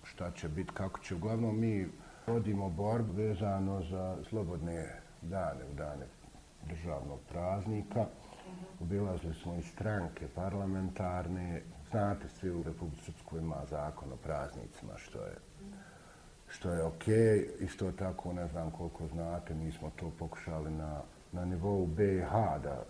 [0.03, 1.15] šta će biti, kako će.
[1.15, 1.87] Uglavnom, mi
[2.27, 6.05] vodimo borbu vezano za slobodne dane, u dane
[6.69, 8.05] državnog praznika.
[8.81, 11.61] Obilazili smo i stranke parlamentarne,
[11.93, 15.35] znate, svi u Republike Srpskoj ima zakon o praznicima, što je
[16.47, 17.15] što je okej.
[17.15, 17.65] Okay.
[17.65, 22.31] Isto tako, ne znam koliko znate, mi smo to pokušali na, na nivou BiH
[22.63, 22.83] da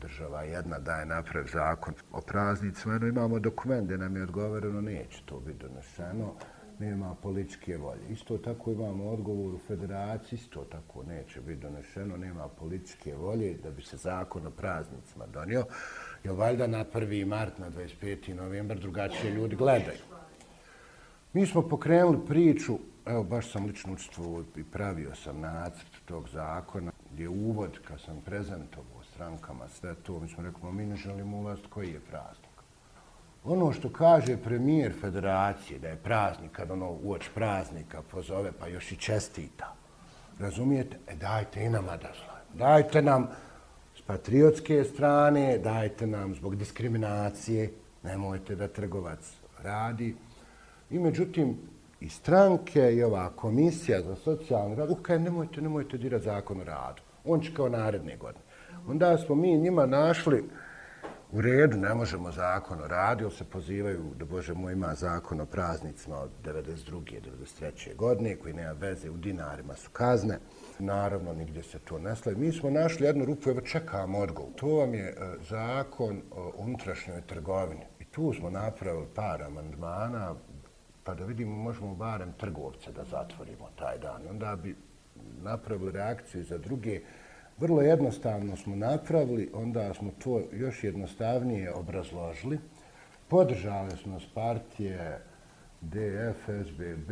[0.00, 2.94] država jedna daje naprav zakon o praznicima.
[2.94, 6.32] jedno imamo dokument gdje nam je odgovoreno, neće to biti doneseno,
[6.78, 8.08] nema političke volje.
[8.10, 13.70] Isto tako imamo odgovor u federaciji, isto tako neće biti doneseno, nema političke volje da
[13.70, 15.64] bi se zakon o praznicima donio
[16.26, 17.26] jer valjda na 1.
[17.26, 18.34] mart, na 25.
[18.34, 19.98] novembar drugačije ljudi gledaju.
[21.32, 26.92] Mi smo pokrenuli priču, evo baš sam lično učestvovao i pravio sam nacrt tog zakona,
[27.12, 31.36] gdje je uvod kad sam prezentovao strankama sve to, mi smo rekli, mi ne želimo
[31.36, 32.56] ulaziti koji je praznik.
[33.44, 38.92] Ono što kaže premijer federacije da je praznik, kad ono uoč praznika pozove, pa još
[38.92, 39.74] i čestita.
[40.38, 40.98] Razumijete?
[41.06, 43.28] E dajte i nama da slavimo, Dajte nam
[44.06, 47.70] patriotske strane, dajte nam zbog diskriminacije,
[48.02, 49.32] nemojte da trgovac
[49.62, 50.14] radi.
[50.90, 51.56] I međutim,
[52.00, 57.02] i stranke i ova komisija za socijalni rad, ukaj, nemojte, nemojte dirati zakon o radu.
[57.24, 58.44] On će kao naredne godine.
[58.88, 60.44] Onda smo mi njima našli
[61.32, 65.40] u redu, ne možemo zakon o radu, jer se pozivaju, da Bože moj, ima zakon
[65.40, 67.20] o praznicima od 92.
[67.60, 67.96] 93.
[67.96, 70.38] godine, koji nema veze, u dinarima su kazne.
[70.78, 72.38] Naravno, nigdje se to ne slavi.
[72.38, 74.52] Mi smo našli jednu rupu, evo čekamo odgovor.
[74.56, 75.14] To vam je e,
[75.48, 77.82] zakon o unutrašnjoj trgovini.
[78.00, 80.34] I tu smo napravili par amandmana,
[81.04, 84.22] pa da vidimo možemo barem trgovce da zatvorimo taj dan.
[84.30, 84.76] Onda bi
[85.42, 87.00] napravili reakciju za druge.
[87.58, 92.58] Vrlo jednostavno smo napravili, onda smo to još jednostavnije obrazložili.
[93.28, 95.20] Podržali smo s partije
[95.80, 97.10] DF, SBB,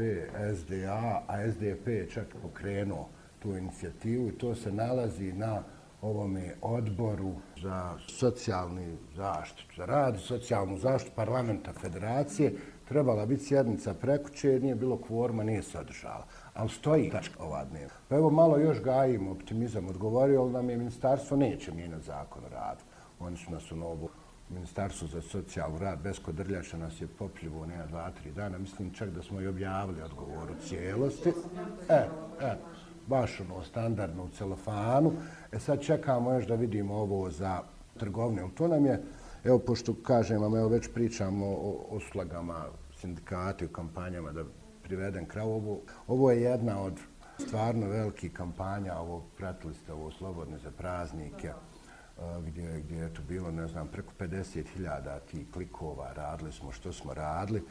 [0.57, 3.09] SDA, a SDP je čak pokrenuo
[3.45, 5.63] tu inicijativu i to se nalazi na
[6.03, 7.33] ovome odboru
[7.63, 12.55] za socijalni zaštitu, za rad, socijalnu zaštitu parlamenta federacije,
[12.89, 16.27] trebala biti sjednica prekuće, nije bilo kvorma, nije se održala.
[16.55, 17.95] Ali stoji tačka ova dnevna.
[18.09, 19.89] Pa evo malo još gajimo optimizam.
[19.89, 22.81] Odgovorio, ali nam je ministarstvo neće mijenjati zakon o radu.
[23.21, 24.09] Oni su nas u novu
[24.51, 28.59] ministarstvo za socijalnu rad, Besko Drljača nas je popljivo nema dva, tri dana.
[28.59, 31.33] Mislim čak da smo i objavili odgovor u cijelosti.
[31.89, 32.09] E,
[32.41, 32.57] e,
[33.07, 35.13] baš ono standardno u celofanu.
[35.53, 37.61] E sad čekamo još da vidimo ovo za
[37.99, 38.43] trgovne.
[38.55, 39.03] To nam je
[39.45, 42.65] Evo, pošto kažem vam, evo već pričamo o, o slagama
[42.97, 44.45] sindikati u kampanjama da
[44.83, 45.81] priveden kraj ovo.
[46.07, 47.01] Ovo je jedna od
[47.39, 51.55] stvarno velikih kampanja, ovo pratili ste ovo Slobodne za praznike, e,
[52.47, 57.15] gdje, gdje je to bilo, ne znam, preko 50.000 tih klikova, radili smo što smo
[57.15, 57.63] radili.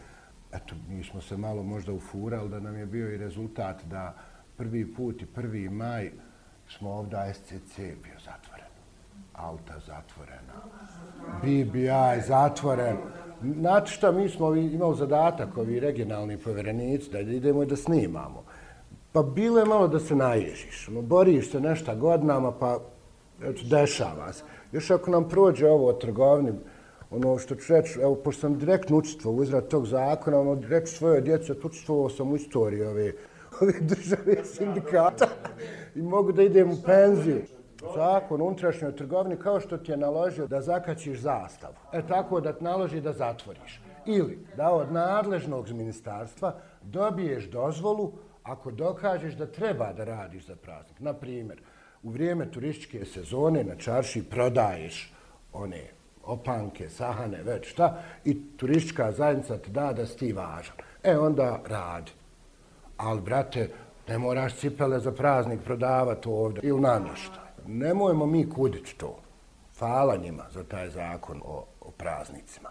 [0.52, 4.16] Eto, mi smo se malo možda ufurali da nam je bio i rezultat da
[4.58, 6.12] prvi put i prvi maj
[6.78, 8.68] smo ovdje SCC bio zatvoren.
[9.34, 10.54] Alta zatvorena.
[11.42, 12.98] BBI zatvoren.
[13.60, 18.44] Znate šta, mi smo imali zadatak, ovi regionalni povjerenici, da idemo i da snimamo.
[19.12, 20.88] Pa bilo je malo da se naježiš.
[20.88, 22.80] No, boriš se nešto godinama, pa
[23.44, 24.44] eto, dešava se.
[24.72, 26.52] Još ako nam prođe ovo o trgovini,
[27.12, 30.88] ono što ću reći, evo, pošto sam direktno učitvo u izradu tog zakona, ono, direktno
[30.88, 33.14] svoje djece, učestvovao sam u istoriji ove,
[33.62, 35.28] ove države sindikata
[35.96, 37.42] i mogu da idem u penziju
[37.96, 41.74] zakon unutrašnjoj trgovini kao što ti je naložio da zakačiš zastavu.
[41.94, 43.82] E tako da ti naloži da zatvoriš.
[44.06, 51.00] Ili da od nadležnog ministarstva dobiješ dozvolu ako dokažeš da treba da radiš za praznik.
[51.00, 51.62] Na primjer,
[52.04, 55.14] u vrijeme turističke sezone na čarši prodaješ
[55.54, 55.84] one
[56.24, 60.76] opanke, sahane, već šta, i turistička zajednica ti da da si ti važan.
[61.04, 62.12] E onda radi.
[63.04, 63.70] Ali, brate,
[64.08, 69.20] ne moraš cipele za praznik prodavati ovdje ili namješta nemojmo mi kudić to.
[69.80, 72.70] Hvala njima za taj zakon o, o praznicima.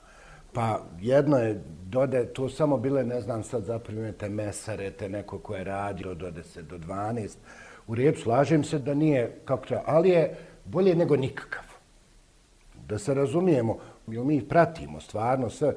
[0.52, 5.54] Pa jedno je, dode, to samo bile, ne znam, sad zaprimete mesare, te neko ko
[5.56, 7.36] je radio do 10 do 12.
[7.86, 11.64] U redu, slažem se da nije kako to, ali je bolje nego nikakav.
[12.88, 15.74] Da se razumijemo, jer mi pratimo stvarno sve,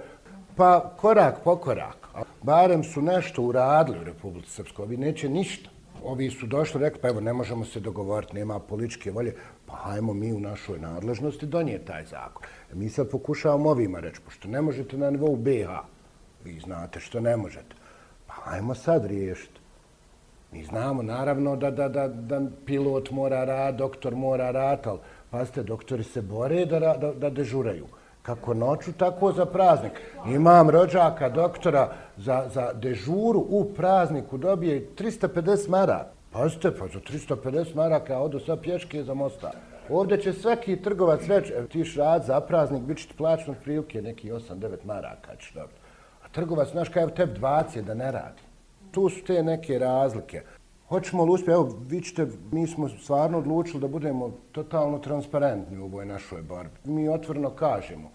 [0.56, 1.98] pa korak po korak.
[2.42, 5.70] Barem su nešto uradili u Republici Srpskoj, ovi neće ništa
[6.06, 9.36] ovi su došli, rekli, pa evo, ne možemo se dogovoriti, nema političke volje,
[9.66, 12.44] pa hajmo mi u našoj nadležnosti donijeti taj zakon.
[12.72, 15.70] E, mi sad pokušavamo ovima reći, pošto ne možete na nivou BH,
[16.44, 17.76] vi znate što ne možete,
[18.28, 19.60] pa hajmo sad riješiti.
[20.52, 25.00] Mi znamo, naravno, da, da, da, da pilot mora rad, doktor mora rad, ali
[25.30, 27.86] pazite, doktori se bore da, da, da dežuraju
[28.26, 29.92] kako noću, tako za praznik.
[30.28, 36.06] Imam rođaka, doktora, za, za dežuru u prazniku dobije 350 mara.
[36.32, 39.52] Pazite, pa za 350 maraka odu sa pješke za mosta.
[39.90, 44.32] Ovdje će svaki trgovac reći, tiš rad za praznik, bit će ti plaćno prilike neki
[44.32, 45.80] 8-9 maraka ćeš dobiti.
[46.26, 48.42] A trgovac, znaš kaj je tebi 20 da ne radi.
[48.92, 50.42] Tu su te neke razlike.
[50.88, 55.86] Hoćemo li uspjeti, evo, vi ćete, mi smo stvarno odlučili da budemo totalno transparentni u
[55.86, 56.80] ovoj našoj borbi.
[56.84, 58.12] Mi otvorno kažemo,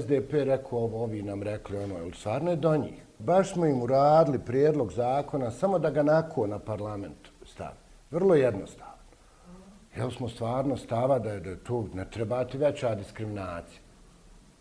[0.00, 3.02] SDP rekao ovo, ovi nam rekli ono, ili stvarno je do njih.
[3.18, 7.76] Baš smo im uradili prijedlog zakona samo da ga nako na parlament stavi.
[8.10, 8.92] Vrlo jednostavno.
[9.96, 13.80] Jel smo stvarno stava da je, da je tu ne treba ti veća diskriminacija.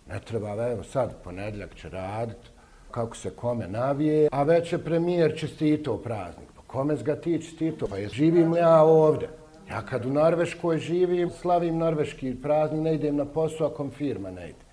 [0.10, 2.50] Ne treba, evo sad ponedljak će raditi
[2.92, 6.48] kako se kome navije, a već je premijer čestito praznik.
[6.56, 7.88] Pa kome ga ti čestito?
[7.88, 9.30] Pa je, živim li ja ovde?
[9.70, 14.50] Ja kad u Norveškoj živim, slavim norveški praznik, ne idem na posao, a firma ne
[14.50, 14.67] ide.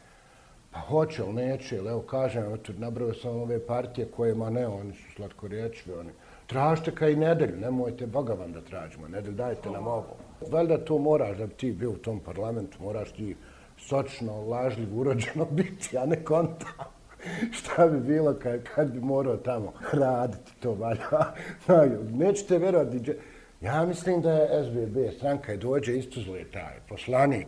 [0.75, 4.51] Pa hoće li, neće li, evo kažem, eto, tu nabrao sam ove partije koje, ma
[4.51, 6.11] ne, oni su slatko riječivi, oni
[6.47, 10.17] Tražite kaj i nedelju, nemojte Boga vam da tražimo, nedelju dajte nam ovo.
[10.51, 13.37] Valjda to moraš da bi ti bio u tom parlamentu, moraš ti
[13.79, 16.67] sočno, lažljiv, urođeno biti, a ne konta.
[17.59, 21.35] Šta bi bilo kad, kad bi morao tamo raditi to valja.
[22.23, 23.13] Nećete verovati,
[23.61, 27.47] ja mislim da je SBB stranka i dođe isto zle taj poslanik.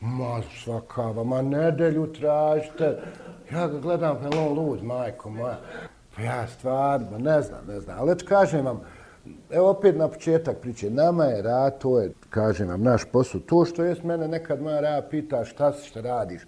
[0.00, 2.98] Ma svaka, ma nedelju tražite.
[3.52, 5.58] Ja ga gledam, pa je on lud, majko moja.
[6.16, 7.96] Pa ja stvarno, ne znam, ne znam.
[8.00, 8.80] Ali kažem vam,
[9.50, 13.40] evo opet na početak priče, nama je rad, to je, kažem vam, naš posao.
[13.40, 16.42] To što jest mene nekad moja rad pita šta si, šta radiš.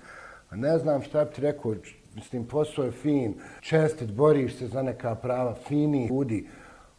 [0.50, 1.74] A ne znam šta bi ti rekao,
[2.14, 6.48] mislim, posao je fin, čestit, boriš se za neka prava, fini ljudi.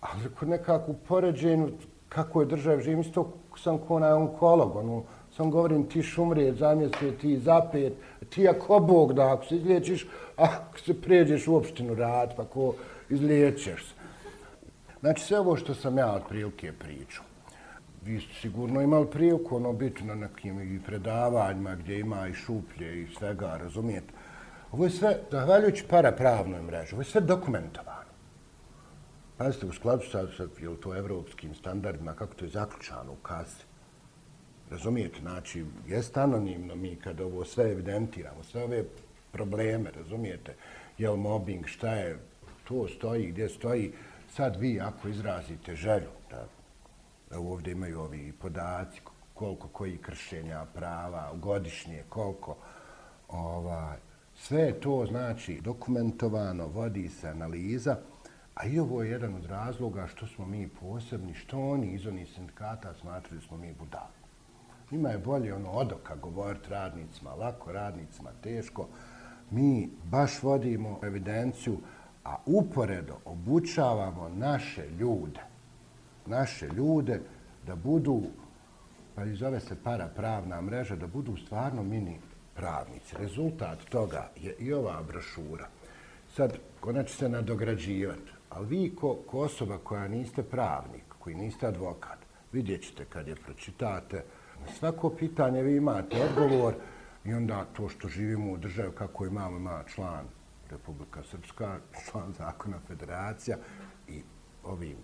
[0.01, 1.69] Ali kod u poređenju,
[2.09, 5.03] kako je država živim, isto sam ko na onkolog, ono,
[5.41, 7.93] sam govorim ti šumrije, zamjese ti zapet,
[8.29, 12.73] ti ako Bog da, ako se izliječiš, ako se pređeš u opštinu rad, pa ko
[13.09, 13.93] izliječeš se.
[14.99, 17.25] Znači, sve ovo što sam ja od prilike pričao,
[18.05, 23.01] vi ste sigurno imali priliku ono biti na nekim i predavanjima gdje ima i šuplje
[23.01, 24.13] i svega, razumijete?
[24.71, 28.11] Ovo je sve, zahvaljujući parapravnoj mreži, ovo je sve dokumentovano.
[29.37, 33.70] Pazite, u skladu sa, sa je to evropskim standardima, kako to je zaključano u kasi.
[34.71, 38.83] Razumijete, znači, jest anonimno mi kad ovo sve evidentiramo, sve ove
[39.31, 40.55] probleme, razumijete,
[40.97, 42.19] je li mobbing, šta je,
[42.67, 43.93] to stoji, gdje stoji,
[44.29, 46.45] sad vi ako izrazite želju, da,
[47.29, 49.01] da ovdje imaju ovi podaci,
[49.33, 52.57] koliko koji kršenja prava, godišnje, koliko,
[53.27, 53.97] ovaj,
[54.35, 57.97] sve to znači dokumentovano, vodi se analiza,
[58.55, 62.29] a i ovo je jedan od razloga što smo mi posebni, što oni iz onih
[62.35, 64.20] sindikata smatrali smo mi budali.
[64.91, 68.87] Njima je bolje ono odoka govoriti radnicima, lako radnicima, teško.
[69.51, 71.77] Mi baš vodimo evidenciju,
[72.23, 75.39] a uporedo obučavamo naše ljude,
[76.25, 77.21] naše ljude
[77.67, 78.21] da budu,
[79.15, 82.19] pa i zove se parapravna mreža, da budu stvarno mini
[82.55, 83.15] pravnici.
[83.19, 85.67] Rezultat toga je i ova brošura.
[86.35, 91.67] Sad, ona će se nadograđivati, ali vi ko, ko osoba koja niste pravnik, koji niste
[91.67, 92.17] advokat,
[92.51, 94.23] vidjet ćete kad je pročitate,
[94.79, 96.73] svako pitanje vi imate odgovor
[97.25, 100.25] i onda to što živimo u državi kako imamo ima član
[100.69, 103.57] Republika Srpska, član zakona federacija
[104.07, 104.21] i
[104.63, 104.97] ovim,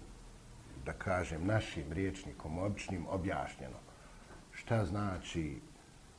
[0.85, 3.77] da kažem, našim riječnikom običnim objašnjeno
[4.57, 5.59] šta znači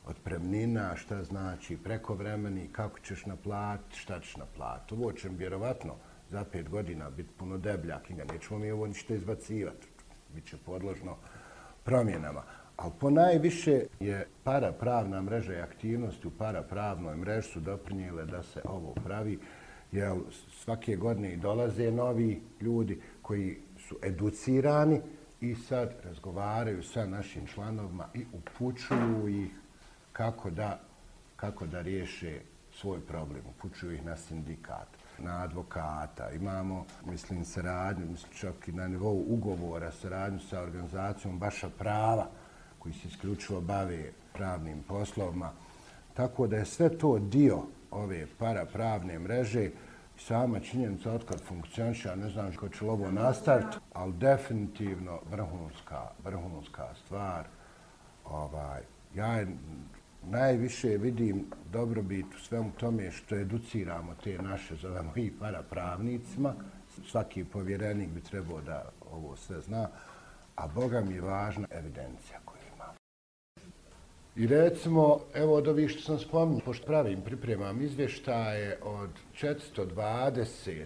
[0.05, 4.93] otpremnina, šta znači prekovremeni, kako ćeš naplatiti, šta ćeš naplatiti.
[4.93, 5.95] Ovo će vjerovatno
[6.29, 8.23] za pet godina biti puno deblja knjiga.
[8.33, 9.87] Nećemo mi ovo ništa izbacivati.
[10.35, 11.17] Biće podložno
[11.83, 12.43] promjenama.
[12.81, 18.25] Ali po najviše je para pravna mreža i aktivnosti u para pravnoj mreži su doprinjile
[18.25, 19.39] da se ovo pravi.
[19.91, 20.13] Jer
[20.51, 25.01] svake godine dolaze novi ljudi koji su educirani
[25.41, 29.51] i sad razgovaraju sa našim članovima i upućuju ih
[30.13, 30.79] kako da,
[31.35, 32.39] kako da riješe
[32.71, 33.41] svoj problem.
[33.57, 36.31] Upućuju ih na sindikat, na advokata.
[36.31, 42.29] Imamo, mislim, saradnju, mislim, čak i na nivou ugovora, saradnju sa organizacijom Baša prava,
[42.79, 45.51] koji se isključivo bave pravnim poslovima.
[46.13, 49.69] Tako da je sve to dio ove parapravne mreže
[50.17, 57.45] sama činjenica otkad funkcioniše, ne znam ko će ovo nastaviti, ali definitivno vrhunska, vrhunska stvar.
[58.25, 58.81] Ovaj,
[59.15, 59.45] ja
[60.23, 66.53] najviše vidim dobrobit u svemu tome što educiramo te naše, zovemo i parapravnicima.
[67.11, 69.89] Svaki povjerenik bi trebao da ovo sve zna,
[70.55, 72.39] a Boga mi je važna evidencija
[74.39, 79.09] I recimo, evo od ovih što sam spominjao, pošto pravim, pripremam izvještaje od
[79.41, 80.85] 420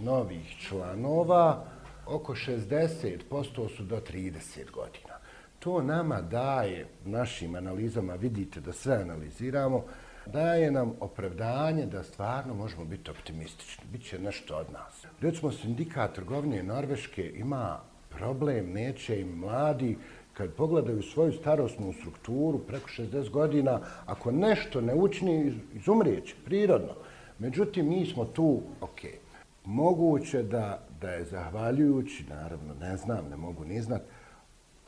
[0.00, 1.64] novih članova,
[2.06, 5.14] oko 60% su do 30 godina.
[5.58, 9.84] To nama daje, našim analizama, vidite da sve analiziramo,
[10.26, 13.84] daje nam opravdanje da stvarno možemo biti optimistični.
[13.92, 15.06] Biće nešto od nas.
[15.20, 19.96] Recimo, sindikat trgovine Norveške ima problem, neće im mladi,
[20.38, 26.94] kad pogledaju svoju starostnu strukturu preko 60 godina, ako nešto ne učini, izumrijeće, prirodno.
[27.38, 29.00] Međutim, mi smo tu, ok,
[29.64, 34.02] moguće da, da je zahvaljujući, naravno ne znam, ne mogu ni znat,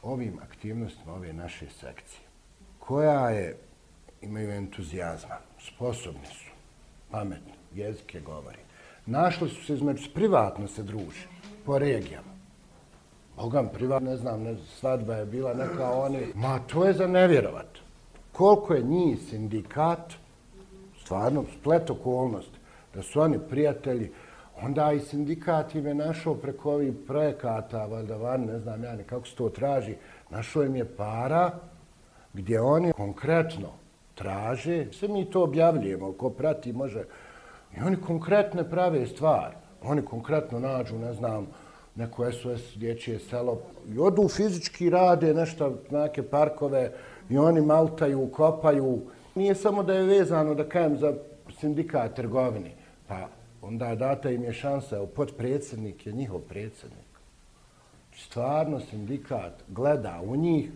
[0.02, 2.22] ovim aktivnostima ove naše sekcije,
[2.78, 3.56] koja je,
[4.22, 6.50] imaju entuzijazma, sposobni su,
[7.10, 8.58] pametni, jezike govori,
[9.06, 11.26] našli su se između privatno se druže,
[11.66, 12.29] po regijama,
[13.36, 16.32] Bogam, privat, ne znam, ne, svadba je bila neka oni.
[16.34, 17.66] Ma, to je za nevjerovat.
[18.32, 20.12] Koliko je njih sindikat,
[21.04, 22.58] stvarno, splet okolnosti,
[22.94, 24.10] da su oni prijatelji,
[24.62, 29.04] onda i sindikat im je našao preko ovih projekata, valjda van, ne znam ja ni
[29.04, 29.94] kako se to traži,
[30.30, 31.50] našao im je para
[32.32, 33.68] gdje oni konkretno
[34.14, 37.04] traže, sve mi to objavljujemo, ko prati može,
[37.76, 39.54] i oni konkretne prave stvari.
[39.82, 41.46] Oni konkretno nađu, ne znam,
[42.00, 46.92] neko SOS dječje selo i odu fizički rade nešto, neke parkove
[47.30, 49.00] i oni maltaju, kopaju.
[49.34, 51.14] Nije samo da je vezano, da kajem, za
[51.60, 52.72] sindikat trgovini.
[53.08, 53.28] Pa
[53.62, 57.10] onda data im je šansa, evo, podpredsjednik je njihov predsjednik.
[58.16, 60.70] Stvarno sindikat gleda u njih,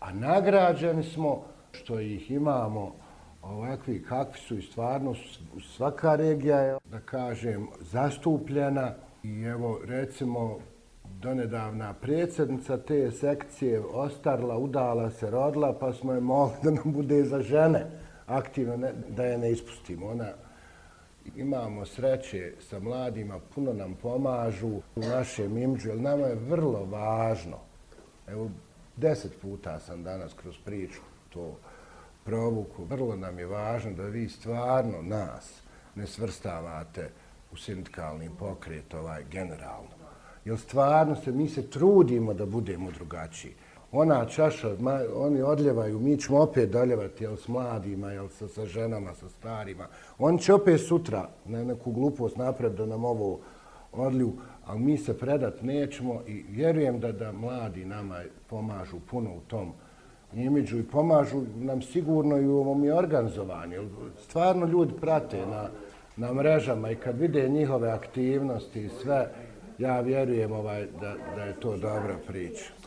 [0.00, 2.94] a nagrađeni smo što ih imamo
[3.42, 5.14] ovakvi kakvi su i stvarno
[5.76, 10.58] svaka regija je, da kažem, zastupljena i evo recimo
[11.22, 17.24] donedavna predsjednica te sekcije ostarla, udala se, rodila, pa smo je molili da nam bude
[17.24, 17.86] za žene
[18.26, 20.06] aktivno, ne, da je ne ispustimo.
[20.06, 20.32] Ona
[21.36, 27.58] imamo sreće sa mladima, puno nam pomažu u našem imđu, jer nama je vrlo važno.
[28.28, 28.50] Evo,
[28.96, 31.00] deset puta sam danas kroz priču
[31.32, 31.56] to
[32.24, 32.84] provuku.
[32.84, 35.62] Vrlo nam je važno da vi stvarno nas
[35.94, 37.10] ne svrstavate
[37.52, 39.99] u sindikalni pokret ovaj generalno.
[40.44, 43.52] Jer stvarno se, mi se trudimo da budemo drugačiji.
[43.92, 44.76] Ona čaša,
[45.14, 49.86] oni odljevaju, mi ćemo opet doljevati, jel s mladima, jel sa, sa ženama, sa starima.
[50.18, 53.40] Oni će opet sutra ne, neku glupost napred da nam ovo
[53.92, 54.32] odliju,
[54.66, 58.20] ali mi se predat nećemo i vjerujem da da mladi nama
[58.50, 59.72] pomažu puno u tom
[60.34, 63.88] imidžu i pomažu nam sigurno i u ovom i organizovanju.
[64.22, 65.68] Stvarno ljudi prate na,
[66.16, 69.28] na mrežama i kad vide njihove aktivnosti i sve,
[69.80, 72.79] ja vjerujem ovaj, da, da je to dobra priča.